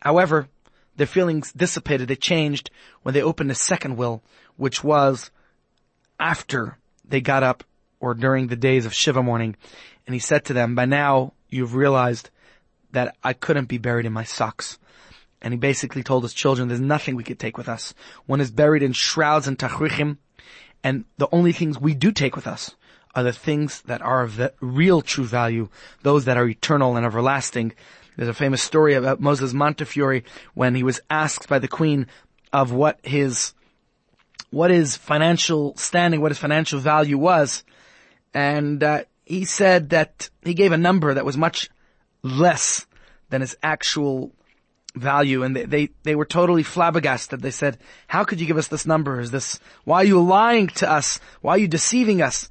However, 0.00 0.48
their 0.96 1.06
feelings 1.06 1.52
dissipated, 1.52 2.08
they 2.08 2.16
changed 2.16 2.70
when 3.02 3.12
they 3.12 3.22
opened 3.22 3.50
a 3.50 3.54
second 3.54 3.96
will, 3.96 4.22
which 4.56 4.82
was 4.82 5.30
after 6.18 6.78
they 7.04 7.20
got 7.20 7.42
up 7.42 7.64
or 8.00 8.14
during 8.14 8.46
the 8.46 8.56
days 8.56 8.86
of 8.86 8.94
Shiva 8.94 9.22
mourning. 9.22 9.56
And 10.06 10.14
he 10.14 10.20
said 10.20 10.46
to 10.46 10.54
them, 10.54 10.74
by 10.74 10.86
now 10.86 11.34
you've 11.50 11.74
realized 11.74 12.30
that 12.92 13.16
I 13.22 13.34
couldn't 13.34 13.68
be 13.68 13.78
buried 13.78 14.06
in 14.06 14.12
my 14.12 14.24
socks 14.24 14.78
and 15.44 15.52
he 15.52 15.58
basically 15.58 16.02
told 16.02 16.22
his 16.22 16.32
children 16.32 16.68
there's 16.68 16.80
nothing 16.80 17.14
we 17.14 17.22
could 17.22 17.38
take 17.38 17.58
with 17.58 17.68
us. 17.68 17.92
One 18.24 18.40
is 18.40 18.50
buried 18.50 18.82
in 18.82 18.94
shrouds 18.94 19.46
and 19.46 19.58
tachrichim, 19.58 20.16
and 20.82 21.04
the 21.18 21.28
only 21.30 21.52
things 21.52 21.78
we 21.78 21.92
do 21.94 22.10
take 22.12 22.34
with 22.34 22.46
us 22.46 22.74
are 23.14 23.22
the 23.22 23.32
things 23.32 23.82
that 23.82 24.00
are 24.00 24.22
of 24.22 24.40
real 24.60 25.02
true 25.02 25.24
value, 25.24 25.68
those 26.02 26.24
that 26.24 26.38
are 26.38 26.48
eternal 26.48 26.96
and 26.96 27.04
everlasting. 27.04 27.74
There's 28.16 28.28
a 28.28 28.34
famous 28.34 28.62
story 28.62 28.94
about 28.94 29.20
Moses 29.20 29.52
Montefiore 29.52 30.22
when 30.54 30.74
he 30.74 30.82
was 30.82 31.02
asked 31.10 31.46
by 31.46 31.58
the 31.58 31.68
queen 31.68 32.06
of 32.50 32.72
what 32.72 32.98
his, 33.04 33.52
what 34.50 34.70
his 34.70 34.96
financial 34.96 35.76
standing, 35.76 36.22
what 36.22 36.30
his 36.30 36.38
financial 36.38 36.80
value 36.80 37.18
was. 37.18 37.64
And, 38.32 38.82
uh, 38.82 39.04
he 39.26 39.44
said 39.44 39.90
that 39.90 40.30
he 40.42 40.54
gave 40.54 40.72
a 40.72 40.78
number 40.78 41.12
that 41.12 41.24
was 41.24 41.36
much 41.36 41.70
less 42.22 42.86
than 43.30 43.40
his 43.40 43.56
actual 43.62 44.32
value 44.94 45.42
and 45.42 45.56
they, 45.56 45.64
they, 45.64 45.90
they 46.02 46.14
were 46.14 46.24
totally 46.24 46.62
flabbergasted. 46.62 47.40
They 47.40 47.50
said, 47.50 47.78
how 48.06 48.24
could 48.24 48.40
you 48.40 48.46
give 48.46 48.58
us 48.58 48.68
this 48.68 48.86
number? 48.86 49.20
Is 49.20 49.30
this, 49.30 49.58
why 49.84 49.98
are 49.98 50.04
you 50.04 50.22
lying 50.22 50.68
to 50.68 50.90
us? 50.90 51.20
Why 51.40 51.52
are 51.52 51.58
you 51.58 51.68
deceiving 51.68 52.22
us? 52.22 52.50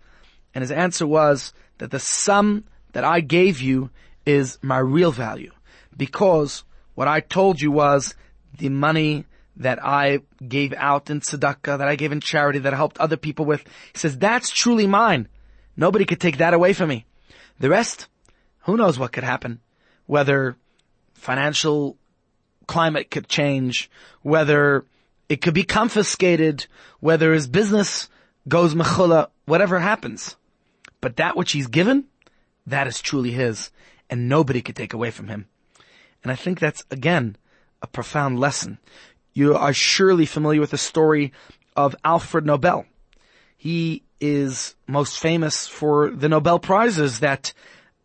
And 0.53 0.62
his 0.62 0.71
answer 0.71 1.08
was 1.08 1.53
that 1.77 1.91
the 1.91 1.99
sum 1.99 2.65
that 2.91 3.03
I 3.03 3.21
gave 3.21 3.62
you 3.62 3.89
is 4.25 4.60
my 4.62 4.77
real 4.77 5.12
value 5.12 5.51
because 5.95 6.63
what 6.95 7.08
I 7.08 7.21
told 7.21 7.62
you 7.62 7.71
was 7.71 8.15
the 8.58 8.69
money 8.69 9.25
that 9.58 9.84
I 9.84 10.19
gave 10.47 10.73
out 10.73 11.10
in 11.10 11.21
tzedakah, 11.21 11.77
that 11.77 11.88
I 11.88 11.95
gave 11.95 12.12
in 12.12 12.21
charity, 12.21 12.60
that 12.60 12.73
I 12.73 12.77
helped 12.77 12.97
other 12.97 13.17
people 13.17 13.45
with. 13.45 13.62
He 13.93 13.99
says, 13.99 14.17
that's 14.17 14.49
truly 14.49 14.88
mine. 14.88 15.27
Nobody 15.77 16.06
could 16.06 16.19
take 16.19 16.38
that 16.38 16.53
away 16.53 16.73
from 16.73 16.89
me. 16.89 17.06
The 17.60 17.69
rest, 17.69 18.08
who 18.62 18.77
knows 18.77 18.97
what 18.97 19.12
could 19.12 19.23
happen? 19.23 19.60
Whether 20.06 20.56
financial 21.13 21.97
climate 22.67 23.12
could 23.12 23.28
change, 23.28 23.89
whether 24.21 24.86
it 25.30 25.41
could 25.41 25.54
be 25.54 25.63
confiscated, 25.63 26.67
whether 26.99 27.34
his 27.34 27.47
business 27.47 28.10
goes 28.47 28.76
mechula, 28.76 29.30
whatever 29.45 29.80
happens. 29.80 30.36
But 31.02 31.17
that 31.17 31.36
which 31.36 31.52
he's 31.52 31.67
given, 31.67 32.06
that 32.67 32.88
is 32.88 33.02
truly 33.02 33.32
his, 33.32 33.71
and 34.10 34.30
nobody 34.30 34.62
could 34.62 34.76
take 34.76 34.93
away 34.93 35.12
from 35.12 35.28
him. 35.28 35.47
And 36.23 36.32
I 36.32 36.36
think 36.36 36.60
that's, 36.60 36.86
again, 36.91 37.36
a 37.82 37.88
profound 37.88 38.39
lesson. 38.39 38.80
You 39.34 39.56
are 39.56 39.73
surely 39.73 40.26
familiar 40.26 40.62
with 40.62 40.71
the 40.71 40.78
story 40.78 41.34
of 41.76 41.95
Alfred 42.06 42.45
Nobel. 42.45 42.86
He 43.58 44.04
is 44.21 44.76
most 44.88 45.19
famous 45.19 45.67
for 45.67 46.12
the 46.12 46.30
Nobel 46.30 46.60
Prizes 46.60 47.19
that 47.19 47.54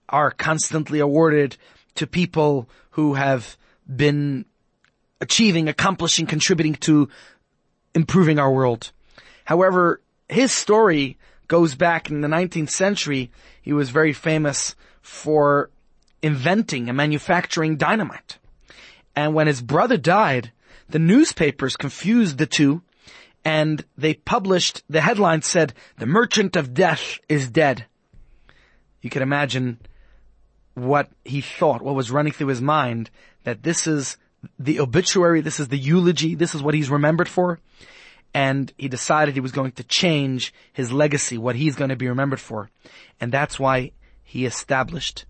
are 0.09 0.31
constantly 0.31 0.99
awarded 0.99 1.57
to 1.95 2.07
people 2.07 2.69
who 2.91 3.15
have 3.15 3.57
been 3.95 4.45
achieving, 5.21 5.69
accomplishing, 5.69 6.27
contributing 6.27 6.75
to 6.75 7.09
improving 7.95 8.39
our 8.39 8.53
world. 8.53 8.93
However, 9.45 10.01
his 10.29 10.53
story 10.53 11.19
goes 11.49 11.75
back 11.75 12.11
in 12.11 12.21
the 12.21 12.29
19th 12.29 12.71
century. 12.71 13.31
He 13.63 13.73
was 13.73 13.91
very 13.91 14.13
famous 14.13 14.77
for 15.01 15.71
inventing 16.23 16.89
and 16.89 16.97
manufacturing 16.97 17.77
dynamite. 17.77 18.39
And 19.17 19.35
when 19.35 19.47
his 19.47 19.63
brother 19.63 19.97
died, 19.97 20.53
the 20.89 20.99
newspapers 20.99 21.77
confused 21.77 22.39
the 22.39 22.47
two 22.47 22.83
and 23.45 23.85
they 23.97 24.15
published, 24.15 24.83
the 24.91 25.01
headline 25.01 25.43
said, 25.43 25.73
the 25.97 26.07
merchant 26.07 26.57
of 26.57 26.75
death 26.75 27.19
is 27.29 27.49
dead. 27.49 27.87
You 29.01 29.11
can 29.11 29.23
imagine 29.23 29.79
what 30.75 31.09
he 31.25 31.41
thought, 31.41 31.83
what 31.83 31.95
was 31.95 32.11
running 32.11 32.33
through 32.33 32.49
his 32.49 32.61
mind, 32.61 33.11
that 33.49 33.63
this 33.63 33.87
is 33.87 34.19
the 34.59 34.79
obituary, 34.79 35.41
this 35.41 35.59
is 35.59 35.69
the 35.69 35.79
eulogy, 35.79 36.35
this 36.35 36.55
is 36.55 36.63
what 36.63 36.75
he's 36.75 36.91
remembered 36.91 37.29
for. 37.29 37.59
And 38.35 38.71
he 38.77 38.89
decided 38.89 39.35
he 39.35 39.41
was 39.41 39.53
going 39.53 39.73
to 39.73 39.85
change 39.85 40.53
his 40.71 40.93
legacy, 40.93 41.39
what 41.39 41.57
he's 41.57 41.75
going 41.75 41.89
to 41.89 41.97
be 41.97 42.09
remembered 42.09 42.41
for. 42.41 42.69
And 43.19 43.33
that's 43.33 43.59
why 43.59 43.93
he 44.23 44.45
established 44.45 45.25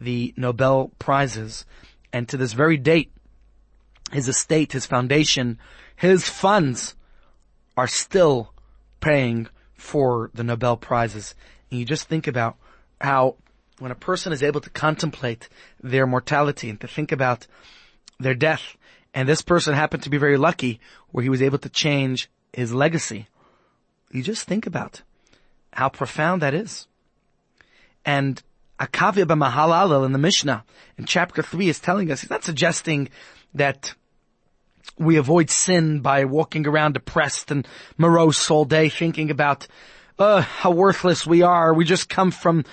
the 0.00 0.32
Nobel 0.36 0.92
Prizes. 1.00 1.64
And 2.12 2.28
to 2.28 2.36
this 2.36 2.52
very 2.52 2.76
date, 2.76 3.10
his 4.12 4.28
estate, 4.28 4.70
his 4.70 4.86
foundation, 4.86 5.58
his 5.96 6.28
funds 6.28 6.94
are 7.76 7.88
still 7.88 8.52
paying 9.00 9.48
for 9.74 10.30
the 10.32 10.44
Nobel 10.44 10.76
Prizes. 10.76 11.34
And 11.72 11.80
you 11.80 11.84
just 11.84 12.06
think 12.06 12.28
about 12.28 12.54
how 13.00 13.34
when 13.78 13.90
a 13.90 13.96
person 13.96 14.32
is 14.32 14.42
able 14.42 14.60
to 14.60 14.70
contemplate 14.70 15.48
their 15.82 16.06
mortality 16.06 16.70
and 16.70 16.80
to 16.80 16.88
think 16.88 17.12
about 17.12 17.46
their 18.18 18.34
death, 18.34 18.76
and 19.12 19.28
this 19.28 19.42
person 19.42 19.74
happened 19.74 20.02
to 20.02 20.10
be 20.10 20.18
very 20.18 20.36
lucky 20.36 20.80
where 21.10 21.22
he 21.22 21.28
was 21.28 21.42
able 21.42 21.58
to 21.58 21.68
change 21.68 22.30
his 22.52 22.72
legacy, 22.72 23.28
you 24.10 24.22
just 24.22 24.46
think 24.46 24.66
about 24.66 25.02
how 25.72 25.88
profound 25.88 26.42
that 26.42 26.54
is. 26.54 26.86
And 28.04 28.40
Akavya 28.78 29.24
Mahalalel 29.24 30.04
in 30.06 30.12
the 30.12 30.18
Mishnah 30.18 30.64
in 30.98 31.04
chapter 31.04 31.42
3 31.42 31.68
is 31.68 31.80
telling 31.80 32.10
us, 32.10 32.20
he's 32.20 32.30
not 32.30 32.44
suggesting 32.44 33.08
that 33.54 33.94
we 34.98 35.16
avoid 35.16 35.50
sin 35.50 36.00
by 36.00 36.24
walking 36.24 36.66
around 36.66 36.92
depressed 36.92 37.50
and 37.50 37.66
morose 37.96 38.50
all 38.50 38.64
day 38.64 38.88
thinking 38.88 39.30
about, 39.30 39.66
uh, 40.18 40.42
how 40.42 40.70
worthless 40.70 41.26
we 41.26 41.42
are. 41.42 41.74
We 41.74 41.84
just 41.84 42.08
come 42.08 42.30
from 42.30 42.64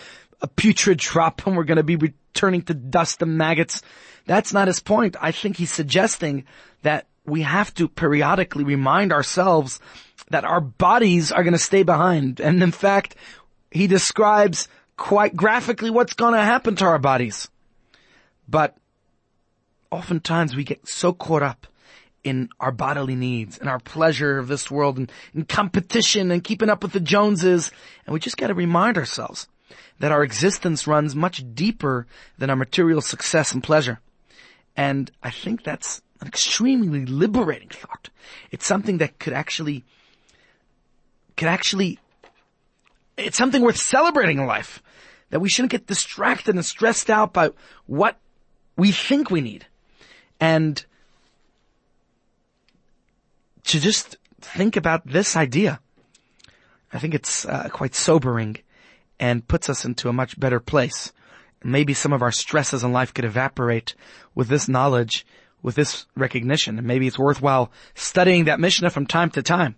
a 0.41 0.47
putrid 0.47 0.97
drop 0.97 1.45
and 1.45 1.56
we're 1.56 1.63
going 1.63 1.77
to 1.77 1.84
be 1.84 1.95
returning 1.95 2.62
to 2.63 2.73
dust 2.73 3.21
and 3.21 3.38
maggots. 3.38 3.82
That's 4.25 4.54
not 4.54 4.67
his 4.67 4.80
point. 4.80 5.15
I 5.21 5.32
think 5.32 5.58
he's 5.58 5.71
suggesting 5.71 6.45
that 6.82 7.08
we 7.25 7.41
have 7.41 7.73
to 7.75 7.88
periodically 7.88 8.63
remind 8.63 9.13
ourselves 9.13 9.80
that 10.30 10.45
our 10.45 10.62
bodies 10.62 11.32
are 11.32 11.43
going 11.43 11.54
to 11.54 11.60
stay 11.60 11.84
behind. 11.84 12.39
And 12.39 12.62
in 12.63 12.71
fact, 12.71 13.15
he 13.69 13.88
describes 13.88 14.67
quite 14.97 15.36
graphically 15.36 15.89
what's 15.89 16.13
going 16.13 16.34
to 16.34 16.43
happen 16.43 16.75
to 16.77 16.86
our 16.86 16.99
bodies. 16.99 17.49
But 18.47 18.75
oftentimes 19.91 20.56
we 20.56 20.63
get 20.63 20.88
so 20.88 21.13
caught 21.13 21.43
up 21.43 21.67
in 22.23 22.49
our 22.60 22.71
bodily 22.71 23.15
needs 23.15 23.58
and 23.58 23.67
our 23.67 23.80
pleasure 23.80 24.38
of 24.38 24.47
this 24.47 24.69
world 24.69 24.97
and 24.97 25.12
in 25.34 25.43
competition 25.45 26.32
and 26.32 26.43
keeping 26.43 26.69
up 26.69 26.84
with 26.84 26.91
the 26.91 26.99
Joneses. 26.99 27.71
And 28.06 28.13
we 28.13 28.19
just 28.19 28.38
got 28.38 28.47
to 28.47 28.54
remind 28.54 28.97
ourselves 28.97 29.47
that 29.99 30.12
our 30.12 30.23
existence 30.23 30.88
runs 30.88 31.15
much 31.15 31.43
deeper 31.53 32.07
than 32.38 32.49
our 32.49 32.55
material 32.55 33.01
success 33.01 33.51
and 33.53 33.63
pleasure. 33.63 33.99
And 34.75 35.12
I 35.21 35.31
think 35.31 35.63
that's 35.63 36.01
an 36.21 36.27
extremely 36.27 37.05
liberating 37.05 37.69
thought. 37.69 38.10
It's 38.51 38.65
something 38.65 38.99
that 38.99 39.19
could 39.19 39.34
actually, 39.34 39.84
could 41.36 41.47
actually, 41.47 41.99
it's 43.17 43.38
something 43.38 43.62
worth 43.62 43.77
celebrating 43.77 44.38
in 44.39 44.45
life 44.45 44.81
that 45.31 45.39
we 45.39 45.49
shouldn't 45.49 45.71
get 45.71 45.88
distracted 45.88 46.55
and 46.55 46.65
stressed 46.65 47.10
out 47.10 47.34
by 47.34 47.49
what 47.86 48.17
we 48.77 48.91
think 48.91 49.29
we 49.29 49.41
need. 49.41 49.65
And 50.39 50.84
to 53.65 53.79
just 53.79 54.17
think 54.41 54.75
about 54.75 55.05
this 55.05 55.36
idea, 55.36 55.79
I 56.93 56.99
think 56.99 57.13
it's 57.13 57.45
uh, 57.45 57.69
quite 57.71 57.95
sobering 57.95 58.57
and 59.21 59.47
puts 59.47 59.69
us 59.69 59.86
into 59.86 60.10
a 60.10 60.13
much 60.13 60.38
better 60.38 60.60
place. 60.60 61.13
Maybe 61.63 61.93
some 61.93 62.12
of 62.12 62.23
our 62.23 62.31
stresses 62.31 62.84
in 62.84 62.91
life 62.91 63.13
could 63.13 63.23
evaporate 63.23 63.93
with 64.34 64.47
this 64.47 64.67
knowledge, 64.67 65.27
with 65.62 65.75
this 65.75 66.07
recognition, 66.17 66.79
and 66.79 66.88
maybe 66.88 67.05
it's 67.05 67.19
worthwhile 67.19 67.71
studying 67.93 68.45
that 68.45 68.60
Mishnah 68.60 68.89
from 68.89 69.05
time 69.05 69.29
to 69.29 69.43
time. 69.43 69.75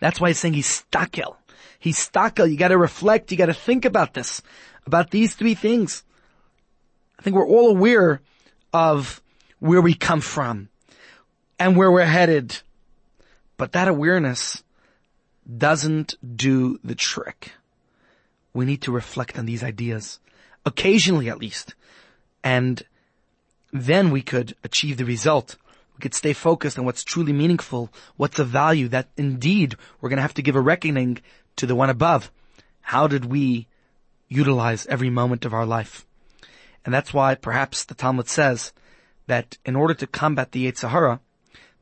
That's 0.00 0.20
why 0.20 0.28
he's 0.28 0.38
saying 0.38 0.52
Histakel. 0.52 1.36
He's 1.78 1.98
stakel. 1.98 2.50
You 2.50 2.58
gotta 2.58 2.76
reflect. 2.76 3.32
You 3.32 3.38
gotta 3.38 3.54
think 3.54 3.86
about 3.86 4.12
this, 4.12 4.42
about 4.84 5.10
these 5.10 5.34
three 5.34 5.54
things. 5.54 6.04
I 7.18 7.22
think 7.22 7.36
we're 7.36 7.48
all 7.48 7.70
aware 7.70 8.20
of 8.74 9.22
where 9.60 9.80
we 9.80 9.94
come 9.94 10.20
from 10.20 10.68
and 11.58 11.74
where 11.74 11.90
we're 11.90 12.04
headed. 12.04 12.60
But 13.56 13.72
that 13.72 13.88
awareness 13.88 14.62
doesn't 15.56 16.16
do 16.36 16.78
the 16.84 16.94
trick. 16.94 17.52
We 18.56 18.64
need 18.64 18.82
to 18.82 18.92
reflect 18.92 19.38
on 19.38 19.46
these 19.46 19.62
ideas, 19.62 20.18
occasionally 20.64 21.28
at 21.28 21.38
least. 21.38 21.74
And 22.42 22.82
then 23.72 24.10
we 24.10 24.22
could 24.22 24.56
achieve 24.64 24.96
the 24.96 25.04
result 25.04 25.56
we 25.96 26.02
could 26.02 26.14
stay 26.14 26.34
focused 26.34 26.78
on 26.78 26.84
what's 26.84 27.02
truly 27.02 27.32
meaningful, 27.32 27.90
what's 28.16 28.38
of 28.38 28.48
value 28.48 28.88
that 28.88 29.08
indeed 29.16 29.76
we're 30.00 30.10
going 30.10 30.18
to 30.18 30.22
have 30.22 30.34
to 30.34 30.42
give 30.42 30.56
a 30.56 30.60
reckoning 30.60 31.18
to 31.56 31.66
the 31.66 31.74
one 31.74 31.88
above. 31.88 32.30
How 32.82 33.06
did 33.06 33.24
we 33.24 33.66
utilize 34.28 34.86
every 34.86 35.08
moment 35.08 35.46
of 35.46 35.54
our 35.54 35.64
life? 35.64 36.06
And 36.84 36.92
that's 36.92 37.14
why 37.14 37.34
perhaps 37.34 37.84
the 37.84 37.94
Talmud 37.94 38.28
says 38.28 38.72
that 39.26 39.56
in 39.64 39.74
order 39.74 39.94
to 39.94 40.06
combat 40.06 40.52
the 40.52 40.70
Yetzer 40.70 40.90
Hara, 40.90 41.20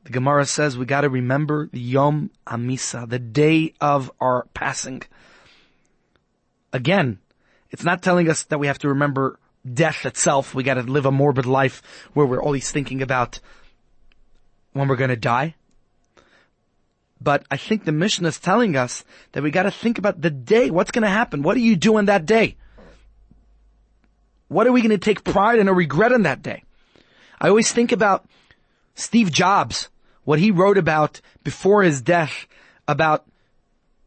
the 0.05 0.11
Gemara 0.11 0.45
says 0.45 0.77
we 0.77 0.85
gotta 0.85 1.09
remember 1.09 1.67
the 1.73 1.79
Yom 1.79 2.31
Hamisa, 2.47 3.09
the 3.09 3.19
day 3.19 3.73
of 3.81 4.09
our 4.21 4.47
passing. 4.53 5.03
Again, 6.75 7.19
it's 7.71 7.85
not 7.85 8.03
telling 8.03 8.29
us 8.29 8.43
that 8.43 8.59
we 8.59 8.67
have 8.67 8.79
to 8.79 8.89
remember 8.89 9.39
death 9.63 10.05
itself. 10.05 10.53
We 10.53 10.61
gotta 10.61 10.81
live 10.81 11.05
a 11.05 11.11
morbid 11.11 11.45
life 11.45 11.81
where 12.13 12.25
we're 12.25 12.41
always 12.41 12.69
thinking 12.69 13.01
about 13.01 13.39
when 14.73 14.89
we're 14.89 14.97
to 15.09 15.15
die. 15.15 15.55
But 17.21 17.45
I 17.49 17.55
think 17.55 17.85
the 17.85 17.93
mission 17.93 18.25
is 18.25 18.39
telling 18.41 18.75
us 18.75 19.05
that 19.31 19.41
we 19.41 19.51
got 19.51 19.63
to 19.63 19.71
think 19.71 19.97
about 19.97 20.19
the 20.19 20.29
day. 20.29 20.69
What's 20.69 20.91
to 21.03 21.09
happen? 21.09 21.43
What 21.43 21.55
are 21.55 21.61
you 21.61 21.77
doing 21.77 22.05
that 22.05 22.25
day? 22.25 22.57
What 24.49 24.67
are 24.67 24.73
we 24.73 24.81
to 24.91 24.97
take 24.97 25.23
pride 25.23 25.59
in 25.59 25.69
or 25.69 25.73
regret 25.73 26.11
in 26.11 26.23
that 26.23 26.41
day? 26.41 26.63
I 27.39 27.47
always 27.47 27.71
think 27.71 27.93
about 27.93 28.25
Steve 28.95 29.31
Jobs, 29.31 29.87
what 30.25 30.39
he 30.39 30.51
wrote 30.51 30.77
about 30.77 31.21
before 31.41 31.83
his 31.83 32.01
death 32.01 32.47
about 32.85 33.25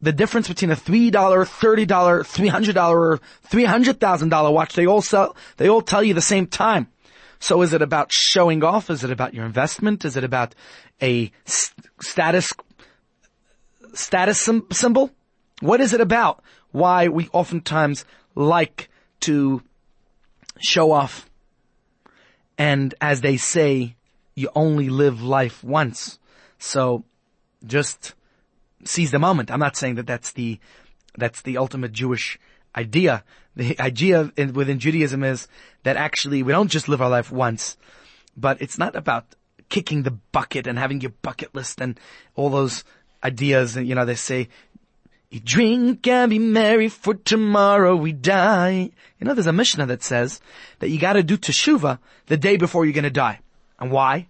the 0.01 0.11
difference 0.13 0.47
between 0.47 0.71
a 0.71 0.75
$3, 0.75 1.11
$30, 1.11 1.87
$300, 1.87 2.89
or 2.89 3.19
$300,000 3.49 4.53
watch, 4.53 4.73
they 4.73 4.87
all 4.87 5.01
sell, 5.01 5.35
they 5.57 5.67
all 5.67 5.81
tell 5.81 6.03
you 6.03 6.13
the 6.13 6.21
same 6.21 6.47
time. 6.47 6.87
So 7.39 7.61
is 7.61 7.73
it 7.73 7.81
about 7.81 8.11
showing 8.11 8.63
off? 8.63 8.89
Is 8.89 9.03
it 9.03 9.11
about 9.11 9.33
your 9.33 9.45
investment? 9.45 10.05
Is 10.05 10.17
it 10.17 10.23
about 10.23 10.55
a 11.01 11.31
status, 11.45 12.53
status 13.93 14.49
symbol? 14.71 15.11
What 15.61 15.81
is 15.81 15.93
it 15.93 16.01
about? 16.01 16.43
Why 16.71 17.07
we 17.07 17.29
oftentimes 17.33 18.05
like 18.35 18.89
to 19.21 19.61
show 20.59 20.91
off. 20.91 21.29
And 22.57 22.93
as 22.99 23.21
they 23.21 23.37
say, 23.37 23.95
you 24.35 24.49
only 24.55 24.89
live 24.89 25.21
life 25.21 25.63
once. 25.63 26.19
So 26.57 27.05
just 27.65 28.13
seize 28.83 29.11
the 29.11 29.19
moment. 29.19 29.51
I'm 29.51 29.59
not 29.59 29.75
saying 29.75 29.95
that 29.95 30.07
that's 30.07 30.31
the, 30.31 30.59
that's 31.17 31.41
the 31.41 31.57
ultimate 31.57 31.91
Jewish 31.91 32.39
idea. 32.75 33.23
The 33.55 33.79
idea 33.79 34.31
in, 34.37 34.53
within 34.53 34.79
Judaism 34.79 35.23
is 35.23 35.47
that 35.83 35.97
actually 35.97 36.43
we 36.43 36.51
don't 36.51 36.69
just 36.69 36.87
live 36.87 37.01
our 37.01 37.09
life 37.09 37.31
once, 37.31 37.77
but 38.37 38.61
it's 38.61 38.77
not 38.77 38.95
about 38.95 39.25
kicking 39.69 40.03
the 40.03 40.11
bucket 40.11 40.67
and 40.67 40.77
having 40.77 41.01
your 41.01 41.11
bucket 41.21 41.53
list 41.53 41.81
and 41.81 41.99
all 42.35 42.49
those 42.49 42.83
ideas. 43.23 43.75
And, 43.75 43.87
you 43.87 43.95
know, 43.95 44.05
they 44.05 44.15
say, 44.15 44.49
you 45.29 45.39
drink 45.39 46.07
and 46.07 46.29
be 46.29 46.39
merry 46.39 46.89
for 46.89 47.13
tomorrow 47.13 47.95
we 47.95 48.13
die. 48.13 48.89
You 49.19 49.27
know, 49.27 49.33
there's 49.35 49.47
a 49.47 49.53
Mishnah 49.53 49.85
that 49.87 50.03
says 50.03 50.41
that 50.79 50.89
you 50.89 50.99
gotta 50.99 51.21
do 51.21 51.37
teshuva 51.37 51.99
the 52.27 52.37
day 52.37 52.57
before 52.57 52.85
you're 52.85 52.93
gonna 52.93 53.11
die. 53.11 53.39
And 53.79 53.91
why? 53.91 54.27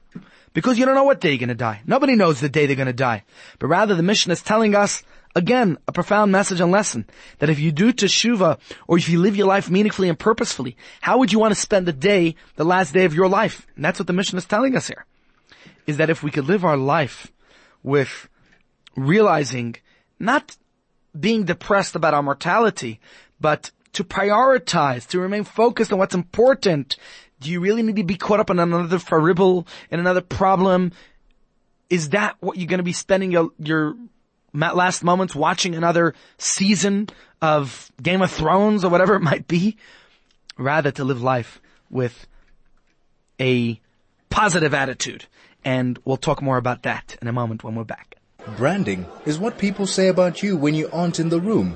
Because 0.53 0.77
you 0.77 0.85
don't 0.85 0.95
know 0.95 1.03
what 1.03 1.21
day 1.21 1.29
you're 1.29 1.39
gonna 1.39 1.55
die. 1.55 1.81
Nobody 1.85 2.15
knows 2.15 2.39
the 2.39 2.49
day 2.49 2.65
they're 2.65 2.75
gonna 2.75 2.93
die. 2.93 3.23
But 3.59 3.67
rather 3.67 3.95
the 3.95 4.03
Mishnah 4.03 4.33
is 4.33 4.41
telling 4.41 4.75
us, 4.75 5.03
again, 5.35 5.77
a 5.87 5.91
profound 5.91 6.31
message 6.31 6.59
and 6.59 6.71
lesson, 6.71 7.05
that 7.37 7.49
if 7.49 7.59
you 7.59 7.71
do 7.71 7.93
teshuva, 7.93 8.59
or 8.87 8.97
if 8.97 9.09
you 9.09 9.19
live 9.19 9.35
your 9.35 9.47
life 9.47 9.69
meaningfully 9.69 10.09
and 10.09 10.17
purposefully, 10.17 10.75
how 11.01 11.19
would 11.19 11.31
you 11.31 11.39
want 11.39 11.53
to 11.53 11.59
spend 11.59 11.85
the 11.85 11.93
day, 11.93 12.35
the 12.55 12.65
last 12.65 12.93
day 12.93 13.05
of 13.05 13.13
your 13.13 13.29
life? 13.29 13.67
And 13.75 13.85
that's 13.85 13.99
what 13.99 14.07
the 14.07 14.13
Mishnah 14.13 14.37
is 14.37 14.45
telling 14.45 14.75
us 14.75 14.87
here. 14.87 15.05
Is 15.85 15.97
that 15.97 16.09
if 16.09 16.23
we 16.23 16.31
could 16.31 16.45
live 16.45 16.65
our 16.65 16.77
life 16.77 17.31
with 17.83 18.27
realizing, 18.95 19.75
not 20.19 20.57
being 21.17 21.43
depressed 21.43 21.95
about 21.95 22.13
our 22.13 22.23
mortality, 22.23 22.99
but 23.39 23.71
to 23.93 24.03
prioritize, 24.03 25.07
to 25.07 25.19
remain 25.19 25.43
focused 25.43 25.91
on 25.91 25.99
what's 25.99 26.15
important, 26.15 26.95
do 27.39 27.49
you 27.49 27.59
really 27.59 27.81
need 27.81 27.95
to 27.95 28.03
be 28.03 28.15
caught 28.15 28.39
up 28.39 28.49
in 28.49 28.59
another 28.59 28.97
faribble, 28.97 29.67
in 29.89 29.99
another 29.99 30.21
problem? 30.21 30.91
Is 31.89 32.09
that 32.09 32.35
what 32.39 32.57
you're 32.57 32.67
going 32.67 32.79
to 32.79 32.83
be 32.83 32.93
spending 32.93 33.31
your, 33.31 33.49
your 33.57 33.95
last 34.53 35.03
moments 35.03 35.35
watching 35.35 35.75
another 35.75 36.13
season 36.37 37.09
of 37.41 37.91
Game 38.01 38.21
of 38.21 38.31
Thrones 38.31 38.83
or 38.83 38.89
whatever 38.89 39.15
it 39.15 39.21
might 39.21 39.47
be? 39.47 39.77
Rather 40.57 40.91
to 40.91 41.03
live 41.03 41.21
life 41.21 41.61
with 41.89 42.27
a 43.39 43.79
positive 44.29 44.73
attitude. 44.73 45.25
And 45.63 45.97
we'll 46.05 46.17
talk 46.17 46.41
more 46.41 46.57
about 46.57 46.83
that 46.83 47.17
in 47.21 47.27
a 47.27 47.33
moment 47.33 47.63
when 47.63 47.75
we're 47.75 47.83
back. 47.85 48.18
Branding 48.55 49.05
is 49.25 49.37
what 49.37 49.57
people 49.57 49.85
say 49.85 50.07
about 50.07 50.41
you 50.41 50.55
when 50.55 50.73
you 50.73 50.89
aren't 50.93 51.19
in 51.19 51.27
the 51.27 51.41
room. 51.41 51.75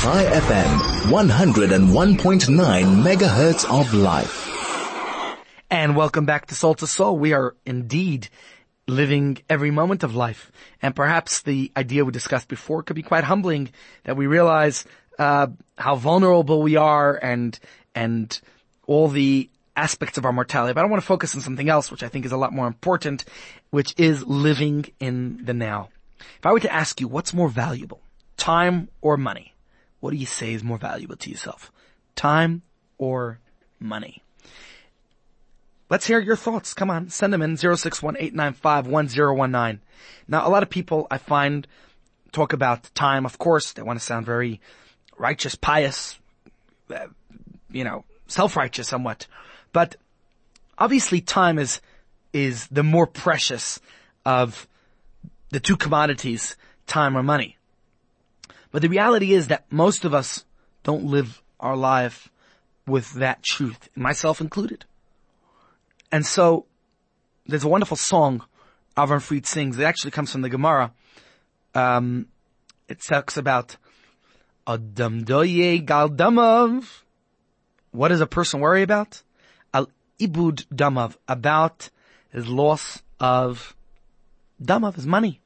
Chai 0.00 0.24
FM, 0.24 0.78
101.9 1.10 3.02
megahertz 3.02 3.66
of 3.70 3.92
life. 3.92 4.48
And 5.70 5.94
welcome 5.94 6.24
back 6.24 6.46
to 6.46 6.54
Soul 6.54 6.72
to 6.76 6.86
Soul. 6.86 7.18
We 7.18 7.34
are 7.34 7.54
indeed 7.66 8.30
living 8.86 9.38
every 9.48 9.70
moment 9.70 10.02
of 10.02 10.14
life. 10.14 10.50
And 10.82 10.96
perhaps 10.96 11.42
the 11.42 11.70
idea 11.76 12.04
we 12.04 12.12
discussed 12.12 12.48
before 12.48 12.82
could 12.82 12.96
be 12.96 13.02
quite 13.02 13.24
humbling 13.24 13.70
that 14.04 14.16
we 14.16 14.26
realize 14.26 14.86
uh, 15.20 15.48
how 15.76 15.96
vulnerable 15.96 16.62
we 16.62 16.76
are 16.76 17.14
and 17.14 17.58
and 17.94 18.40
all 18.86 19.08
the 19.08 19.50
aspects 19.76 20.16
of 20.18 20.24
our 20.24 20.32
mortality. 20.32 20.72
But 20.72 20.82
I 20.82 20.88
want 20.88 21.02
to 21.02 21.06
focus 21.06 21.34
on 21.34 21.42
something 21.42 21.68
else, 21.68 21.90
which 21.90 22.02
I 22.02 22.08
think 22.08 22.24
is 22.24 22.32
a 22.32 22.38
lot 22.38 22.54
more 22.54 22.66
important, 22.66 23.24
which 23.68 23.94
is 23.98 24.24
living 24.26 24.86
in 24.98 25.44
the 25.44 25.52
now. 25.54 25.90
If 26.38 26.46
I 26.46 26.52
were 26.52 26.60
to 26.60 26.72
ask 26.72 27.00
you 27.00 27.06
what's 27.08 27.34
more 27.34 27.50
valuable, 27.50 28.00
time 28.38 28.88
or 29.02 29.16
money, 29.18 29.54
what 30.00 30.10
do 30.10 30.16
you 30.16 30.26
say 30.26 30.54
is 30.54 30.64
more 30.64 30.78
valuable 30.78 31.16
to 31.16 31.30
yourself? 31.30 31.70
Time 32.16 32.62
or 32.96 33.40
money? 33.78 34.22
Let's 35.90 36.06
hear 36.06 36.20
your 36.20 36.36
thoughts. 36.36 36.72
Come 36.72 36.90
on, 36.90 37.10
send 37.10 37.32
them 37.32 37.42
in 37.42 37.58
061 37.58 38.16
Now, 40.28 40.48
a 40.48 40.50
lot 40.50 40.62
of 40.62 40.70
people 40.70 41.06
I 41.10 41.18
find 41.18 41.66
talk 42.32 42.52
about 42.54 42.94
time. 42.94 43.26
Of 43.26 43.38
course, 43.38 43.72
they 43.72 43.82
want 43.82 43.98
to 43.98 44.04
sound 44.04 44.24
very 44.24 44.60
righteous, 45.20 45.54
pious, 45.54 46.18
uh, 46.90 47.06
you 47.70 47.84
know, 47.84 48.04
self-righteous 48.26 48.88
somewhat. 48.88 49.26
But 49.72 49.96
obviously 50.78 51.20
time 51.20 51.58
is, 51.58 51.80
is 52.32 52.66
the 52.68 52.82
more 52.82 53.06
precious 53.06 53.80
of 54.24 54.66
the 55.50 55.60
two 55.60 55.76
commodities, 55.76 56.56
time 56.86 57.16
or 57.16 57.22
money. 57.22 57.56
But 58.72 58.82
the 58.82 58.88
reality 58.88 59.32
is 59.32 59.48
that 59.48 59.64
most 59.70 60.04
of 60.04 60.14
us 60.14 60.44
don't 60.84 61.04
live 61.04 61.42
our 61.58 61.76
life 61.76 62.30
with 62.86 63.12
that 63.14 63.42
truth, 63.42 63.88
myself 63.94 64.40
included. 64.40 64.84
And 66.10 66.24
so 66.24 66.66
there's 67.46 67.64
a 67.64 67.68
wonderful 67.68 67.96
song 67.96 68.44
Avram 68.96 69.22
Fried 69.22 69.46
sings. 69.46 69.78
It 69.78 69.84
actually 69.84 70.10
comes 70.10 70.32
from 70.32 70.42
the 70.42 70.48
Gemara. 70.48 70.92
Um, 71.74 72.26
it 72.88 73.00
talks 73.00 73.36
about 73.36 73.76
What 77.92 78.08
does 78.08 78.20
a 78.20 78.26
person 78.26 78.60
worry 78.60 78.82
about? 78.82 79.22
Al 79.74 79.88
ibud 80.20 80.66
damav. 80.72 81.16
About 81.26 81.90
his 82.30 82.46
loss 82.46 83.02
of 83.18 83.74
damav, 84.62 84.94
his 84.94 85.06
money. 85.06 85.40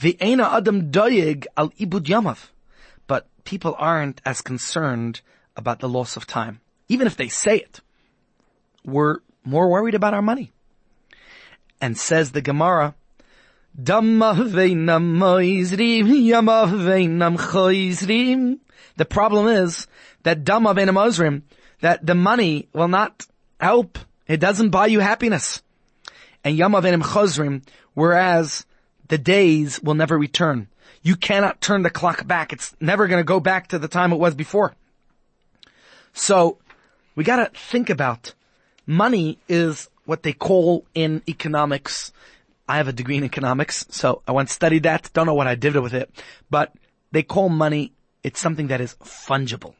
Ve'ena 0.00 0.56
adam 0.56 0.90
doyeg 0.90 1.46
al 1.56 1.70
ibud 1.70 2.06
yamav. 2.06 2.48
But 3.06 3.28
people 3.44 3.76
aren't 3.78 4.20
as 4.24 4.40
concerned 4.40 5.20
about 5.54 5.78
the 5.78 5.88
loss 5.88 6.16
of 6.16 6.26
time. 6.26 6.60
Even 6.88 7.06
if 7.06 7.16
they 7.16 7.28
say 7.28 7.58
it. 7.58 7.80
We're 8.84 9.18
more 9.44 9.68
worried 9.70 9.94
about 9.94 10.14
our 10.14 10.22
money. 10.22 10.50
And 11.80 11.96
says 11.96 12.32
the 12.32 12.42
Gemara, 12.42 12.96
the 18.96 19.04
problem 19.08 19.46
is 19.46 19.86
that 20.22 20.44
Dama 20.44 20.74
Veinam 20.74 20.96
Ozrim, 20.96 21.42
that 21.80 22.04
the 22.04 22.14
money 22.14 22.68
will 22.72 22.88
not 22.88 23.26
help. 23.58 23.98
It 24.26 24.40
doesn't 24.40 24.70
buy 24.70 24.86
you 24.86 25.00
happiness. 25.00 25.62
And 26.44 26.56
Yama 26.56 26.82
Veinam 26.82 27.02
Chozrim, 27.02 27.62
whereas 27.94 28.66
the 29.08 29.18
days 29.18 29.80
will 29.80 29.94
never 29.94 30.18
return. 30.18 30.68
You 31.02 31.16
cannot 31.16 31.60
turn 31.60 31.82
the 31.82 31.90
clock 31.90 32.26
back. 32.26 32.52
It's 32.52 32.74
never 32.80 33.06
going 33.06 33.20
to 33.20 33.24
go 33.24 33.40
back 33.40 33.68
to 33.68 33.78
the 33.78 33.88
time 33.88 34.12
it 34.12 34.18
was 34.18 34.34
before. 34.34 34.74
So 36.12 36.58
we 37.14 37.24
got 37.24 37.36
to 37.36 37.58
think 37.58 37.88
about 37.88 38.34
money 38.86 39.38
is 39.48 39.88
what 40.04 40.22
they 40.22 40.32
call 40.32 40.84
in 40.94 41.22
economics 41.28 42.12
I 42.70 42.76
have 42.76 42.86
a 42.86 42.92
degree 42.92 43.16
in 43.16 43.24
economics, 43.24 43.84
so 43.90 44.22
I 44.28 44.30
once 44.30 44.52
studied 44.52 44.84
that. 44.84 45.10
Don't 45.12 45.26
know 45.26 45.34
what 45.34 45.48
I 45.48 45.56
did 45.56 45.74
with 45.74 45.92
it, 45.92 46.08
but 46.50 46.72
they 47.10 47.24
call 47.24 47.48
money, 47.48 47.92
it's 48.22 48.38
something 48.38 48.68
that 48.68 48.80
is 48.80 48.94
fungible. 49.02 49.74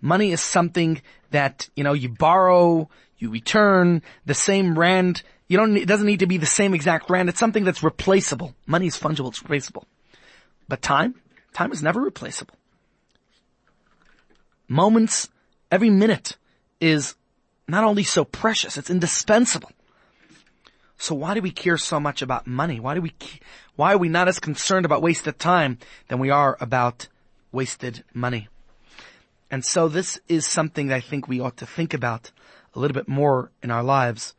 Money 0.00 0.32
is 0.32 0.40
something 0.40 1.00
that, 1.30 1.68
you 1.76 1.84
know, 1.84 1.92
you 1.92 2.08
borrow, 2.08 2.88
you 3.18 3.30
return, 3.30 4.02
the 4.26 4.34
same 4.34 4.76
rand, 4.76 5.22
you 5.46 5.56
don't, 5.56 5.76
it 5.76 5.86
doesn't 5.86 6.08
need 6.08 6.18
to 6.18 6.26
be 6.26 6.36
the 6.36 6.44
same 6.44 6.74
exact 6.74 7.08
rand, 7.08 7.28
it's 7.28 7.38
something 7.38 7.62
that's 7.62 7.84
replaceable. 7.84 8.56
Money 8.66 8.88
is 8.88 8.98
fungible, 8.98 9.28
it's 9.28 9.40
replaceable. 9.40 9.86
But 10.66 10.82
time? 10.82 11.14
Time 11.54 11.70
is 11.70 11.80
never 11.80 12.00
replaceable. 12.00 12.56
Moments, 14.66 15.28
every 15.70 15.90
minute 15.90 16.36
is 16.80 17.14
not 17.68 17.84
only 17.84 18.02
so 18.02 18.24
precious, 18.24 18.76
it's 18.76 18.90
indispensable. 18.90 19.70
So 21.02 21.16
why 21.16 21.34
do 21.34 21.40
we 21.40 21.50
care 21.50 21.78
so 21.78 21.98
much 21.98 22.22
about 22.22 22.46
money? 22.46 22.78
Why 22.78 22.94
do 22.94 23.00
we, 23.00 23.12
why 23.74 23.92
are 23.92 23.98
we 23.98 24.08
not 24.08 24.28
as 24.28 24.38
concerned 24.38 24.86
about 24.86 25.02
wasted 25.02 25.36
time 25.36 25.78
than 26.06 26.20
we 26.20 26.30
are 26.30 26.56
about 26.60 27.08
wasted 27.50 28.04
money? 28.14 28.46
And 29.50 29.64
so 29.64 29.88
this 29.88 30.20
is 30.28 30.46
something 30.46 30.86
that 30.86 30.94
I 30.94 31.00
think 31.00 31.26
we 31.26 31.40
ought 31.40 31.56
to 31.56 31.66
think 31.66 31.92
about 31.92 32.30
a 32.76 32.78
little 32.78 32.94
bit 32.94 33.08
more 33.08 33.50
in 33.64 33.72
our 33.72 33.82
lives. 33.82 34.36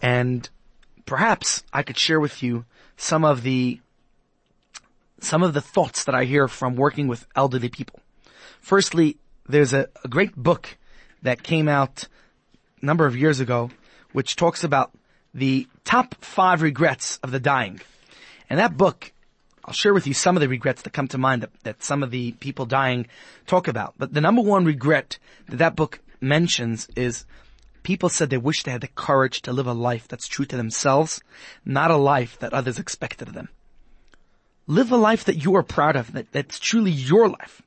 And 0.00 0.48
perhaps 1.04 1.62
I 1.70 1.82
could 1.82 1.98
share 1.98 2.18
with 2.18 2.42
you 2.42 2.64
some 2.96 3.22
of 3.22 3.42
the, 3.42 3.78
some 5.20 5.42
of 5.42 5.52
the 5.52 5.60
thoughts 5.60 6.04
that 6.04 6.14
I 6.14 6.24
hear 6.24 6.48
from 6.48 6.76
working 6.76 7.08
with 7.08 7.26
elderly 7.36 7.68
people. 7.68 8.00
Firstly, 8.58 9.18
there's 9.46 9.74
a, 9.74 9.88
a 10.02 10.08
great 10.08 10.34
book 10.34 10.78
that 11.20 11.42
came 11.42 11.68
out 11.68 12.08
a 12.80 12.86
number 12.86 13.04
of 13.04 13.14
years 13.14 13.38
ago, 13.38 13.70
which 14.12 14.34
talks 14.34 14.64
about 14.64 14.90
the 15.34 15.66
top 15.84 16.14
five 16.22 16.62
regrets 16.62 17.18
of 17.22 17.30
the 17.30 17.40
dying. 17.40 17.80
And 18.50 18.58
that 18.58 18.76
book, 18.76 19.12
I'll 19.64 19.74
share 19.74 19.94
with 19.94 20.06
you 20.06 20.14
some 20.14 20.36
of 20.36 20.40
the 20.40 20.48
regrets 20.48 20.82
that 20.82 20.92
come 20.92 21.08
to 21.08 21.18
mind 21.18 21.42
that, 21.42 21.50
that 21.62 21.82
some 21.82 22.02
of 22.02 22.10
the 22.10 22.32
people 22.32 22.66
dying 22.66 23.06
talk 23.46 23.68
about. 23.68 23.94
But 23.98 24.12
the 24.12 24.20
number 24.20 24.42
one 24.42 24.64
regret 24.64 25.18
that 25.48 25.56
that 25.56 25.76
book 25.76 26.00
mentions 26.20 26.88
is 26.96 27.24
people 27.82 28.08
said 28.08 28.30
they 28.30 28.36
wish 28.36 28.62
they 28.62 28.72
had 28.72 28.80
the 28.80 28.88
courage 28.88 29.42
to 29.42 29.52
live 29.52 29.66
a 29.66 29.72
life 29.72 30.08
that's 30.08 30.26
true 30.26 30.44
to 30.46 30.56
themselves, 30.56 31.20
not 31.64 31.90
a 31.90 31.96
life 31.96 32.38
that 32.40 32.52
others 32.52 32.78
expected 32.78 33.28
of 33.28 33.34
them. 33.34 33.48
Live 34.66 34.90
a 34.90 34.96
life 34.96 35.24
that 35.24 35.44
you 35.44 35.54
are 35.56 35.62
proud 35.62 35.94
of, 35.94 36.12
that, 36.12 36.32
that's 36.32 36.58
truly 36.58 36.90
your 36.90 37.28
life. 37.28 37.62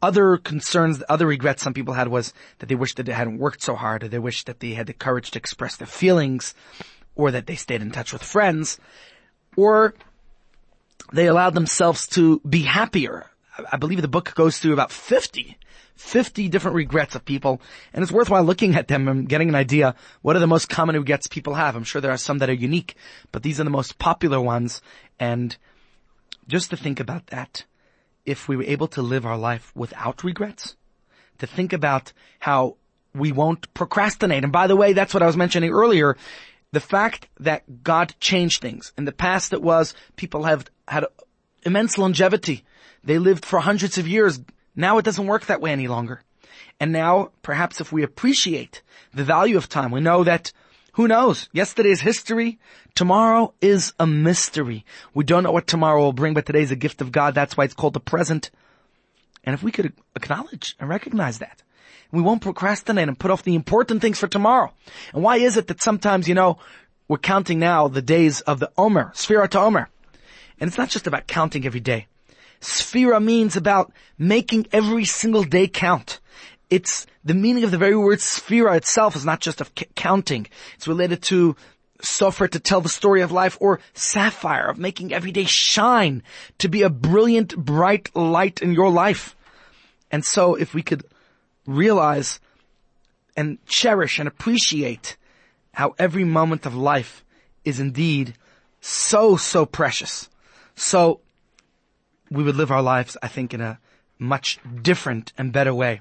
Other 0.00 0.36
concerns, 0.36 1.02
other 1.08 1.26
regrets 1.26 1.62
some 1.62 1.74
people 1.74 1.94
had 1.94 2.08
was 2.08 2.32
that 2.58 2.68
they 2.68 2.74
wished 2.74 2.98
that 2.98 3.06
they 3.06 3.12
hadn't 3.12 3.38
worked 3.38 3.62
so 3.62 3.74
hard, 3.74 4.04
or 4.04 4.08
they 4.08 4.18
wished 4.18 4.46
that 4.46 4.60
they 4.60 4.74
had 4.74 4.86
the 4.86 4.92
courage 4.92 5.30
to 5.32 5.38
express 5.38 5.76
their 5.76 5.86
feelings, 5.86 6.54
or 7.14 7.30
that 7.30 7.46
they 7.46 7.56
stayed 7.56 7.82
in 7.82 7.90
touch 7.90 8.12
with 8.12 8.22
friends, 8.22 8.78
or 9.56 9.94
they 11.12 11.26
allowed 11.26 11.54
themselves 11.54 12.06
to 12.08 12.40
be 12.40 12.62
happier. 12.62 13.26
I 13.70 13.76
believe 13.76 14.02
the 14.02 14.08
book 14.08 14.34
goes 14.34 14.58
through 14.58 14.72
about 14.72 14.90
50, 14.90 15.56
50 15.96 16.48
different 16.48 16.74
regrets 16.74 17.14
of 17.14 17.24
people, 17.24 17.60
and 17.92 18.02
it's 18.02 18.10
worthwhile 18.10 18.42
looking 18.42 18.74
at 18.74 18.88
them 18.88 19.06
and 19.06 19.28
getting 19.28 19.48
an 19.48 19.54
idea 19.54 19.94
what 20.22 20.34
are 20.34 20.40
the 20.40 20.46
most 20.46 20.68
common 20.68 20.96
regrets 20.96 21.28
people 21.28 21.54
have. 21.54 21.76
I'm 21.76 21.84
sure 21.84 22.00
there 22.00 22.10
are 22.10 22.16
some 22.16 22.38
that 22.38 22.50
are 22.50 22.54
unique, 22.54 22.96
but 23.30 23.42
these 23.42 23.60
are 23.60 23.64
the 23.64 23.70
most 23.70 23.98
popular 23.98 24.40
ones, 24.40 24.82
and 25.20 25.56
just 26.48 26.70
to 26.70 26.76
think 26.76 26.98
about 27.00 27.28
that, 27.28 27.64
if 28.26 28.48
we 28.48 28.56
were 28.56 28.64
able 28.64 28.88
to 28.88 29.02
live 29.02 29.24
our 29.24 29.38
life 29.38 29.70
without 29.74 30.24
regrets, 30.24 30.76
to 31.38 31.46
think 31.46 31.72
about 31.72 32.12
how 32.40 32.76
we 33.14 33.32
won't 33.32 33.72
procrastinate. 33.74 34.42
And 34.42 34.52
by 34.52 34.66
the 34.66 34.76
way, 34.76 34.92
that's 34.92 35.14
what 35.14 35.22
I 35.22 35.26
was 35.26 35.36
mentioning 35.36 35.70
earlier. 35.70 36.16
The 36.74 36.80
fact 36.80 37.28
that 37.38 37.84
God 37.84 38.16
changed 38.18 38.60
things. 38.60 38.92
In 38.98 39.04
the 39.04 39.12
past 39.12 39.52
it 39.52 39.62
was 39.62 39.94
people 40.16 40.42
have 40.42 40.66
had 40.88 41.06
immense 41.62 41.98
longevity. 41.98 42.64
They 43.04 43.18
lived 43.18 43.44
for 43.44 43.60
hundreds 43.60 43.96
of 43.96 44.08
years. 44.08 44.40
Now 44.74 44.98
it 44.98 45.04
doesn't 45.04 45.28
work 45.28 45.46
that 45.46 45.60
way 45.60 45.70
any 45.70 45.86
longer. 45.86 46.22
And 46.80 46.90
now, 46.90 47.30
perhaps 47.42 47.80
if 47.80 47.92
we 47.92 48.02
appreciate 48.02 48.82
the 49.12 49.22
value 49.22 49.56
of 49.56 49.68
time, 49.68 49.92
we 49.92 50.00
know 50.00 50.24
that 50.24 50.50
who 50.94 51.06
knows? 51.06 51.48
Yesterday's 51.52 52.00
history. 52.00 52.58
Tomorrow 52.96 53.54
is 53.60 53.92
a 54.00 54.06
mystery. 54.08 54.84
We 55.14 55.22
don't 55.22 55.44
know 55.44 55.52
what 55.52 55.68
tomorrow 55.68 56.00
will 56.00 56.12
bring, 56.12 56.34
but 56.34 56.44
today 56.44 56.62
is 56.62 56.72
a 56.72 56.76
gift 56.76 57.00
of 57.00 57.12
God. 57.12 57.36
That's 57.36 57.56
why 57.56 57.64
it's 57.66 57.74
called 57.74 57.94
the 57.94 58.00
present. 58.00 58.50
And 59.44 59.54
if 59.54 59.62
we 59.62 59.70
could 59.70 59.92
acknowledge 60.16 60.74
and 60.80 60.88
recognize 60.88 61.38
that, 61.38 61.62
we 62.14 62.22
won't 62.22 62.42
procrastinate 62.42 63.08
and 63.08 63.18
put 63.18 63.30
off 63.30 63.42
the 63.42 63.54
important 63.54 64.00
things 64.00 64.18
for 64.18 64.28
tomorrow. 64.28 64.72
And 65.12 65.22
why 65.22 65.36
is 65.36 65.56
it 65.56 65.66
that 65.66 65.82
sometimes, 65.82 66.28
you 66.28 66.34
know, 66.34 66.58
we're 67.08 67.18
counting 67.18 67.58
now 67.58 67.88
the 67.88 68.02
days 68.02 68.40
of 68.42 68.60
the 68.60 68.70
Omer, 68.78 69.12
Sfira 69.14 69.48
to 69.50 69.60
Omer. 69.60 69.88
And 70.58 70.68
it's 70.68 70.78
not 70.78 70.88
just 70.88 71.06
about 71.06 71.26
counting 71.26 71.66
every 71.66 71.80
day. 71.80 72.06
Sfira 72.60 73.22
means 73.22 73.56
about 73.56 73.92
making 74.16 74.66
every 74.72 75.04
single 75.04 75.44
day 75.44 75.68
count. 75.68 76.20
It's 76.70 77.06
the 77.24 77.34
meaning 77.34 77.64
of 77.64 77.70
the 77.70 77.78
very 77.78 77.96
word 77.96 78.20
Sfira 78.20 78.76
itself 78.76 79.16
is 79.16 79.24
not 79.24 79.40
just 79.40 79.60
of 79.60 79.70
c- 79.78 79.86
counting. 79.94 80.46
It's 80.76 80.88
related 80.88 81.22
to 81.24 81.56
sofer 82.02 82.48
to 82.50 82.60
tell 82.60 82.80
the 82.80 82.88
story 82.88 83.22
of 83.22 83.32
life 83.32 83.58
or 83.60 83.80
sapphire 83.92 84.68
of 84.68 84.78
making 84.78 85.12
every 85.12 85.32
day 85.32 85.44
shine 85.44 86.22
to 86.58 86.68
be 86.68 86.82
a 86.82 86.90
brilliant, 86.90 87.56
bright 87.56 88.14
light 88.16 88.62
in 88.62 88.72
your 88.72 88.90
life. 88.90 89.36
And 90.10 90.24
so 90.24 90.54
if 90.54 90.74
we 90.74 90.82
could 90.82 91.04
realize 91.66 92.40
and 93.36 93.64
cherish 93.66 94.18
and 94.18 94.28
appreciate 94.28 95.16
how 95.72 95.94
every 95.98 96.24
moment 96.24 96.66
of 96.66 96.74
life 96.74 97.24
is 97.64 97.80
indeed 97.80 98.34
so, 98.80 99.36
so 99.36 99.66
precious. 99.66 100.28
So 100.74 101.20
we 102.30 102.42
would 102.42 102.56
live 102.56 102.70
our 102.70 102.82
lives, 102.82 103.16
I 103.22 103.28
think, 103.28 103.54
in 103.54 103.60
a 103.60 103.78
much 104.18 104.58
different 104.82 105.32
and 105.36 105.52
better 105.52 105.74
way. 105.74 106.00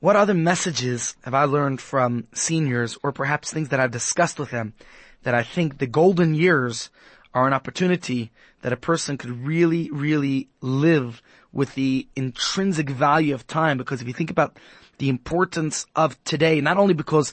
What 0.00 0.16
other 0.16 0.34
messages 0.34 1.16
have 1.22 1.34
I 1.34 1.44
learned 1.44 1.80
from 1.80 2.26
seniors 2.34 2.98
or 3.02 3.12
perhaps 3.12 3.50
things 3.50 3.70
that 3.70 3.80
I've 3.80 3.90
discussed 3.90 4.38
with 4.38 4.50
them 4.50 4.74
that 5.22 5.34
I 5.34 5.42
think 5.42 5.78
the 5.78 5.86
golden 5.86 6.34
years 6.34 6.90
are 7.32 7.46
an 7.46 7.52
opportunity 7.52 8.30
that 8.66 8.72
a 8.72 8.76
person 8.76 9.16
could 9.16 9.30
really, 9.46 9.88
really 9.92 10.48
live 10.60 11.22
with 11.52 11.72
the 11.76 12.04
intrinsic 12.16 12.90
value 12.90 13.32
of 13.32 13.46
time 13.46 13.78
because 13.78 14.02
if 14.02 14.08
you 14.08 14.12
think 14.12 14.28
about 14.28 14.56
the 14.98 15.08
importance 15.08 15.86
of 15.94 16.20
today, 16.24 16.60
not 16.60 16.76
only 16.76 16.92
because 16.92 17.32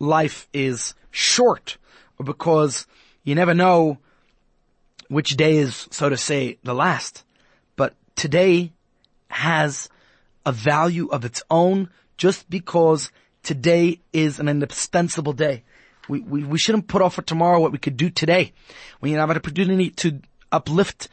life 0.00 0.48
is 0.52 0.94
short 1.12 1.76
or 2.18 2.24
because 2.24 2.88
you 3.22 3.32
never 3.32 3.54
know 3.54 3.98
which 5.06 5.36
day 5.36 5.58
is, 5.58 5.86
so 5.92 6.08
to 6.08 6.16
say, 6.16 6.58
the 6.64 6.74
last, 6.74 7.22
but 7.76 7.94
today 8.16 8.72
has 9.28 9.88
a 10.44 10.50
value 10.50 11.06
of 11.10 11.24
its 11.24 11.44
own 11.48 11.90
just 12.16 12.50
because 12.50 13.12
today 13.44 14.00
is 14.12 14.40
an 14.40 14.48
indispensable 14.48 15.32
day. 15.32 15.62
We, 16.08 16.18
we, 16.22 16.42
we 16.42 16.58
shouldn't 16.58 16.88
put 16.88 17.02
off 17.02 17.14
for 17.14 17.22
tomorrow 17.22 17.60
what 17.60 17.70
we 17.70 17.78
could 17.78 17.96
do 17.96 18.10
today. 18.10 18.52
You 19.00 19.16
have 19.16 19.30
an 19.30 19.36
opportunity 19.36 19.90
to 19.90 20.20
uplift 20.52 21.08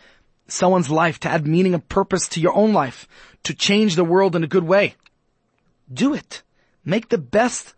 someone's 0.47 0.89
life, 0.89 1.19
to 1.21 1.29
add 1.29 1.47
meaning 1.47 1.73
and 1.73 1.87
purpose 1.87 2.27
to 2.29 2.39
your 2.39 2.55
own 2.55 2.73
life, 2.73 3.07
to 3.43 3.53
change 3.53 3.95
the 3.95 4.03
world 4.03 4.35
in 4.35 4.43
a 4.43 4.47
good 4.47 4.63
way, 4.63 4.95
do 5.91 6.13
it. 6.13 6.43
Make 6.85 7.09
the 7.09 7.17
best. 7.17 7.73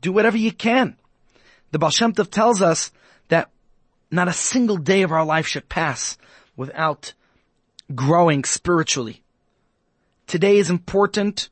Do 0.00 0.12
whatever 0.12 0.36
you 0.36 0.52
can. 0.52 0.96
The 1.70 1.78
Baal 1.78 1.90
Shem 1.90 2.12
Tov 2.12 2.30
tells 2.30 2.60
us 2.60 2.92
that 3.28 3.50
not 4.10 4.28
a 4.28 4.32
single 4.32 4.76
day 4.76 5.02
of 5.02 5.12
our 5.12 5.24
life 5.24 5.46
should 5.46 5.68
pass 5.68 6.18
without 6.56 7.14
growing 7.94 8.44
spiritually. 8.44 9.22
Today 10.26 10.58
is 10.58 10.70
important 10.70 11.50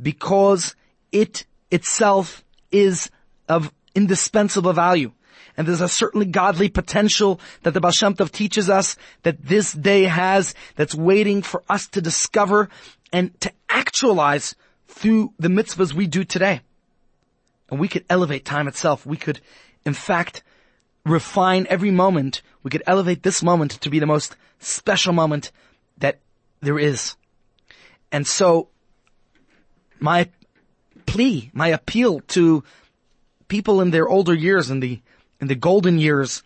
because 0.00 0.76
it 1.10 1.46
itself 1.70 2.44
is 2.70 3.10
of 3.48 3.72
indispensable 3.94 4.72
value. 4.72 5.12
And 5.56 5.66
there's 5.66 5.80
a 5.80 5.88
certainly 5.88 6.26
godly 6.26 6.68
potential 6.68 7.40
that 7.62 7.72
the 7.72 7.80
Baal 7.80 7.90
Shem 7.90 8.14
Tov 8.14 8.30
teaches 8.30 8.68
us 8.68 8.96
that 9.22 9.44
this 9.44 9.72
day 9.72 10.04
has 10.04 10.54
that's 10.76 10.94
waiting 10.94 11.42
for 11.42 11.62
us 11.68 11.86
to 11.88 12.00
discover 12.00 12.68
and 13.12 13.38
to 13.40 13.52
actualize 13.68 14.54
through 14.88 15.32
the 15.38 15.48
mitzvahs 15.48 15.92
we 15.92 16.06
do 16.06 16.24
today. 16.24 16.60
And 17.70 17.80
we 17.80 17.88
could 17.88 18.04
elevate 18.08 18.44
time 18.44 18.68
itself. 18.68 19.04
We 19.04 19.16
could, 19.16 19.40
in 19.84 19.94
fact, 19.94 20.42
refine 21.04 21.66
every 21.68 21.90
moment. 21.90 22.42
We 22.62 22.70
could 22.70 22.82
elevate 22.86 23.22
this 23.22 23.42
moment 23.42 23.72
to 23.80 23.90
be 23.90 23.98
the 23.98 24.06
most 24.06 24.36
special 24.58 25.12
moment 25.12 25.52
that 25.98 26.20
there 26.60 26.78
is. 26.78 27.16
And 28.12 28.26
so 28.26 28.68
my 29.98 30.28
plea, 31.06 31.50
my 31.52 31.68
appeal 31.68 32.20
to 32.28 32.62
people 33.48 33.80
in 33.80 33.90
their 33.90 34.08
older 34.08 34.34
years, 34.34 34.70
in 34.70 34.80
the, 34.80 35.00
in 35.40 35.48
the 35.48 35.54
golden 35.54 35.98
years, 35.98 36.42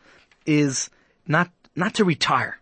is 0.47 0.91
not, 1.27 1.51
not 1.77 1.95
to 1.95 2.05
retire. 2.05 2.59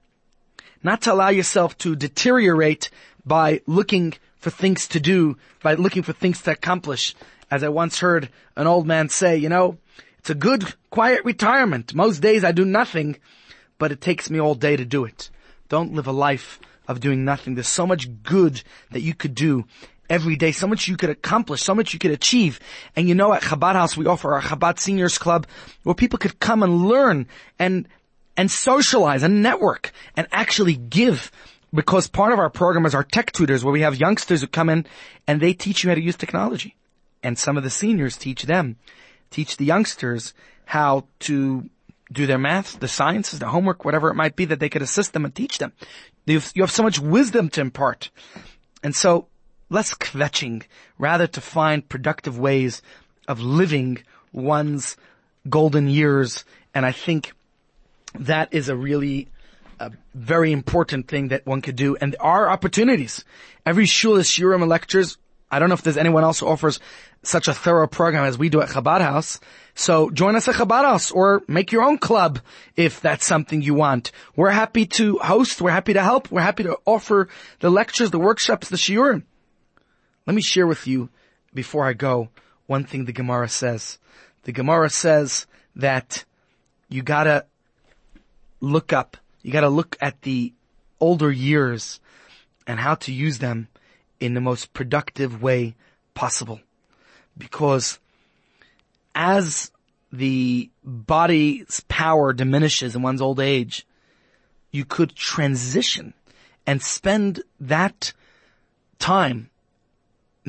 Not 0.83 1.03
to 1.03 1.13
allow 1.13 1.29
yourself 1.29 1.77
to 1.79 1.97
deteriorate 1.97 2.91
by 3.25 3.61
looking 3.67 4.15
for 4.37 4.51
things 4.51 4.87
to 4.89 5.01
do, 5.01 5.37
by 5.63 5.75
looking 5.75 6.03
for 6.03 6.13
things 6.13 6.41
to 6.43 6.53
accomplish. 6.53 7.15
As 7.51 7.65
I 7.65 7.69
once 7.69 8.01
heard 8.01 8.29
an 8.57 8.67
old 8.67 8.87
man 8.87 9.09
say, 9.09 9.37
you 9.37 9.49
know, 9.49 9.79
it's 10.19 10.31
a 10.31 10.35
good, 10.35 10.75
quiet 10.91 11.25
retirement. 11.25 11.95
Most 11.95 12.21
days 12.21 12.45
I 12.45 12.53
do 12.53 12.65
nothing, 12.65 13.17
but 13.79 13.93
it 13.93 14.01
takes 14.01 14.31
me 14.31 14.41
all 14.41 14.55
day 14.55 14.77
to 14.77 14.85
do 14.85 15.05
it. 15.05 15.31
Don't 15.69 15.95
live 15.95 16.07
a 16.07 16.13
life 16.13 16.61
of 16.87 17.01
doing 17.01 17.25
nothing. 17.25 17.55
There's 17.55 17.69
so 17.69 17.87
much 17.87 18.23
good 18.23 18.63
that 18.91 19.03
you 19.03 19.15
could 19.15 19.35
do 19.35 19.65
every 20.09 20.37
day, 20.37 20.53
so 20.53 20.67
much 20.67 20.89
you 20.89 20.97
could 20.97 21.11
accomplish, 21.11 21.63
so 21.63 21.75
much 21.75 21.93
you 21.93 21.99
could 21.99 22.11
achieve. 22.11 22.61
And 22.97 23.09
you 23.09 23.15
know, 23.15 23.33
at 23.33 23.43
Chabad 23.43 23.75
House, 23.75 23.97
we 23.97 24.07
offer 24.07 24.35
our 24.35 24.43
Chabad 24.43 24.79
Seniors 24.79 25.19
Club 25.19 25.47
where 25.83 25.95
people 25.95 26.19
could 26.19 26.41
come 26.41 26.63
and 26.63 26.89
learn 26.89 27.27
and, 27.59 27.89
and 28.37 28.51
socialize 28.51 29.23
and 29.23 29.43
network 29.43 29.93
and 30.17 30.27
actually 30.33 30.77
give 30.77 31.31
because 31.73 32.07
part 32.09 32.33
of 32.33 32.39
our 32.39 32.51
program 32.51 32.87
is 32.87 32.95
our 32.95 33.05
tech 33.05 33.33
tutors 33.33 33.65
where 33.65 33.73
we 33.73 33.83
have 33.83 33.97
youngsters 33.97 34.41
who 34.41 34.47
come 34.47 34.71
in 34.71 34.87
and 35.27 35.41
they 35.41 35.53
teach 35.53 35.85
you 35.85 35.91
how 35.91 35.95
to 35.95 36.01
use 36.01 36.17
technology. 36.17 36.77
And 37.23 37.39
some 37.39 37.57
of 37.57 37.65
the 37.65 37.71
seniors 37.71 38.17
teach 38.17 38.45
them, 38.45 38.77
teach 39.31 39.57
the 39.57 39.65
youngsters 39.65 40.35
how 40.65 41.07
to 41.21 41.69
do 42.11 42.27
their 42.27 42.39
math, 42.39 42.81
the 42.81 42.89
sciences, 42.89 43.39
the 43.39 43.49
homework, 43.49 43.85
whatever 43.85 44.09
it 44.09 44.15
might 44.15 44.37
be 44.37 44.47
that 44.47 44.61
they 44.61 44.69
could 44.69 44.83
assist 44.83 45.13
them 45.13 45.25
and 45.25 45.35
teach 45.35 45.59
them. 45.59 45.73
You 46.27 46.35
have, 46.35 46.53
you 46.55 46.63
have 46.63 46.71
so 46.71 46.83
much 46.83 46.99
wisdom 46.99 47.49
to 47.51 47.61
impart. 47.61 48.11
And 48.83 48.95
so 48.95 49.27
less 49.71 49.95
kvetching, 49.95 50.65
rather 50.99 51.27
to 51.27 51.41
find 51.41 51.89
productive 51.89 52.39
ways 52.39 52.83
of 53.27 53.41
living 53.41 53.99
one's 54.33 54.97
golden 55.49 55.89
years. 55.89 56.45
And 56.75 56.87
I 56.87 56.93
think 56.93 57.33
that 58.15 58.53
is 58.53 58.69
a 58.69 58.77
really 58.77 59.29
a 59.81 59.93
very 60.15 60.51
important 60.51 61.07
thing 61.07 61.29
that 61.29 61.47
one 61.47 61.63
could 61.63 61.77
do. 61.77 61.97
And 61.97 62.13
there 62.13 62.23
are 62.23 62.49
opportunities. 62.49 63.25
Every 63.65 63.87
shul 63.87 64.17
is 64.17 64.29
shiurim 64.29 64.63
and 64.63 64.69
lectures 64.69 65.19
I 65.51 65.59
don't 65.59 65.69
know 65.69 65.75
if 65.75 65.83
there's 65.83 65.97
anyone 65.97 66.25
else 66.25 66.41
who 66.41 66.47
offers 66.47 66.79
such 67.23 67.49
a 67.49 67.55
thorough 67.55 67.87
program 67.87 68.25
as 68.25 68.37
we 68.37 68.49
do 68.49 68.61
at 68.61 68.69
Chabad 68.69 69.01
House. 69.01 69.41
So 69.75 70.11
join 70.11 70.37
us 70.37 70.47
at 70.49 70.57
Chabad 70.57 70.85
House 70.85 71.11
or 71.11 71.43
make 71.49 71.73
your 71.73 71.83
own 71.83 71.99
club 71.99 72.41
if 72.77 73.01
that's 73.01 73.27
something 73.27 73.63
you 73.63 73.75
want. 73.75 74.13
We're 74.37 74.51
happy 74.51 74.87
to 74.87 75.19
host. 75.19 75.61
We're 75.61 75.71
happy 75.71 75.95
to 75.95 76.03
help. 76.03 76.31
We're 76.31 76.43
happy 76.43 76.65
to 76.65 76.79
offer 76.85 77.29
the 77.61 77.71
lectures, 77.71 78.11
the 78.11 78.19
workshops, 78.19 78.69
the 78.69 78.77
shiurim. 78.77 79.23
Let 80.29 80.35
me 80.35 80.43
share 80.43 80.67
with 80.67 80.87
you 80.87 81.09
before 81.55 81.87
I 81.87 81.95
go 81.95 82.29
one 82.67 82.85
thing 82.85 83.07
the 83.07 83.13
Gemara 83.15 83.49
says. 83.49 83.99
The 84.43 84.53
Gemara 84.53 84.91
says 84.91 85.47
that 85.75 86.27
you 86.91 87.01
gotta 87.01 87.47
look 88.61 88.93
up, 88.93 89.17
you 89.43 89.53
gotta 89.53 89.71
look 89.71 89.97
at 90.03 90.21
the 90.21 90.53
older 91.01 91.33
years 91.33 91.99
and 92.67 92.79
how 92.79 92.97
to 92.97 93.11
use 93.11 93.39
them 93.39 93.69
in 94.21 94.35
the 94.35 94.43
most 94.43 94.75
productive 94.75 95.41
way 95.41 95.75
possible. 96.13 96.61
Because 97.39 97.99
as 99.15 99.73
the 100.13 100.69
body's 100.85 101.83
power 101.89 102.35
diminishes 102.35 102.95
in 102.95 103.01
one's 103.01 103.23
old 103.23 103.41
age, 103.41 103.87
you 104.73 104.85
could 104.85 105.17
transition 105.17 106.13
and 106.67 106.83
spend 106.83 107.43
that 107.59 108.13
time. 108.99 109.49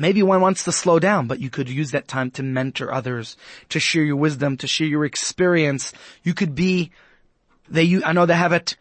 Maybe 0.00 0.22
one 0.22 0.40
wants 0.40 0.64
to 0.64 0.72
slow 0.72 0.98
down, 0.98 1.26
but 1.26 1.40
you 1.40 1.50
could 1.50 1.68
use 1.68 1.90
that 1.90 2.08
time 2.08 2.30
to 2.32 2.42
mentor 2.42 2.90
others, 2.90 3.36
to 3.68 3.78
share 3.78 4.02
your 4.02 4.16
wisdom, 4.16 4.56
to 4.56 4.66
share 4.66 4.86
your 4.86 5.04
experience. 5.04 5.92
You 6.22 6.32
could 6.32 6.54
be, 6.54 6.90
they, 7.68 8.02
I 8.02 8.12
know 8.12 8.24
they 8.24 8.34
have 8.34 8.54
it, 8.54 8.78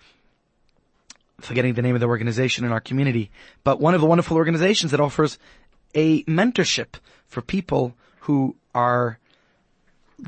forgetting 1.42 1.74
the 1.74 1.82
name 1.82 1.94
of 1.94 2.00
the 2.00 2.08
organization 2.08 2.64
in 2.64 2.72
our 2.72 2.80
community, 2.80 3.32
but 3.66 3.82
one 3.82 3.94
of 3.94 4.00
the 4.00 4.08
wonderful 4.08 4.38
organizations 4.38 4.92
that 4.92 5.02
offers 5.02 5.38
a 5.94 6.24
mentorship 6.24 6.96
for 7.28 7.42
people 7.42 7.96
who 8.22 8.56
are 8.74 9.20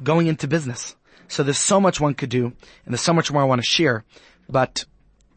going 0.03 0.27
into 0.27 0.45
business. 0.45 0.97
So 1.29 1.41
there's 1.41 1.57
so 1.57 1.79
much 1.79 2.01
one 2.01 2.15
could 2.15 2.29
do, 2.29 2.47
and 2.47 2.93
there's 2.93 2.99
so 2.99 3.13
much 3.13 3.31
more 3.31 3.41
I 3.41 3.45
want 3.45 3.61
to 3.61 3.65
share, 3.65 4.03
but 4.49 4.83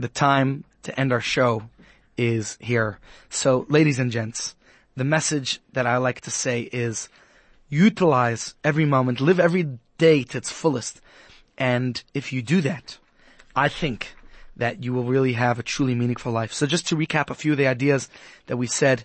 the 0.01 0.09
time 0.09 0.65
to 0.83 0.99
end 0.99 1.13
our 1.13 1.21
show 1.21 1.71
is 2.17 2.59
here. 2.61 2.99
So 3.31 3.67
ladies 3.69 4.01
and 4.01 4.11
gents, 4.11 4.57
the 4.97 5.05
message 5.05 5.61
that 5.73 5.87
I 5.87 5.97
like 5.97 6.21
to 6.23 6.31
say 6.31 6.63
is 6.73 7.09
utilize 7.69 8.55
every 8.63 8.85
moment, 8.85 9.21
live 9.21 9.41
every 9.41 9.79
day 9.99 10.23
to 10.25 10.39
its 10.39 10.51
fullest. 10.51 11.01
And 11.59 12.03
if 12.15 12.33
you 12.33 12.43
do 12.43 12.61
that, 12.63 12.99
I 13.57 13.69
think 13.69 14.15
that 14.57 14.85
you 14.85 14.93
will 14.93 15.05
really 15.05 15.33
have 15.33 15.59
a 15.59 15.63
truly 15.63 15.95
meaningful 15.95 16.33
life. 16.33 16.53
So 16.53 16.67
just 16.67 16.87
to 16.89 16.97
recap 16.97 17.31
a 17.31 17.35
few 17.35 17.53
of 17.53 17.59
the 17.59 17.67
ideas 17.67 18.09
that 18.47 18.57
we 18.57 18.67
said, 18.67 19.05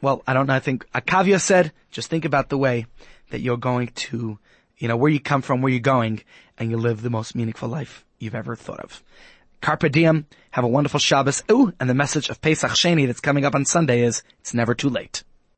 well, 0.00 0.22
I 0.26 0.32
don't 0.32 0.46
know, 0.46 0.54
I 0.54 0.60
think 0.60 0.90
Akavia 0.92 1.40
said, 1.40 1.72
just 1.90 2.08
think 2.08 2.24
about 2.24 2.48
the 2.48 2.58
way 2.58 2.86
that 3.30 3.40
you're 3.40 3.58
going 3.58 3.88
to, 3.88 4.38
you 4.78 4.88
know, 4.88 4.96
where 4.96 5.10
you 5.10 5.20
come 5.20 5.42
from, 5.42 5.60
where 5.60 5.72
you're 5.72 5.80
going, 5.80 6.22
and 6.58 6.70
you 6.70 6.78
live 6.78 7.02
the 7.02 7.10
most 7.10 7.34
meaningful 7.34 7.68
life 7.68 8.04
you've 8.18 8.34
ever 8.34 8.56
thought 8.56 8.80
of. 8.80 9.02
Carpe 9.60 9.90
diem, 9.90 10.26
have 10.50 10.64
a 10.64 10.68
wonderful 10.68 11.00
Shabbos. 11.00 11.42
Ooh, 11.50 11.72
and 11.78 11.88
the 11.88 11.94
message 11.94 12.28
of 12.28 12.40
Pesach 12.40 12.70
Sheni 12.72 13.06
that's 13.06 13.20
coming 13.20 13.44
up 13.44 13.54
on 13.54 13.64
Sunday 13.64 14.02
is, 14.02 14.22
it's 14.40 14.54
never 14.54 14.74
too 14.74 14.88
late. 14.88 15.22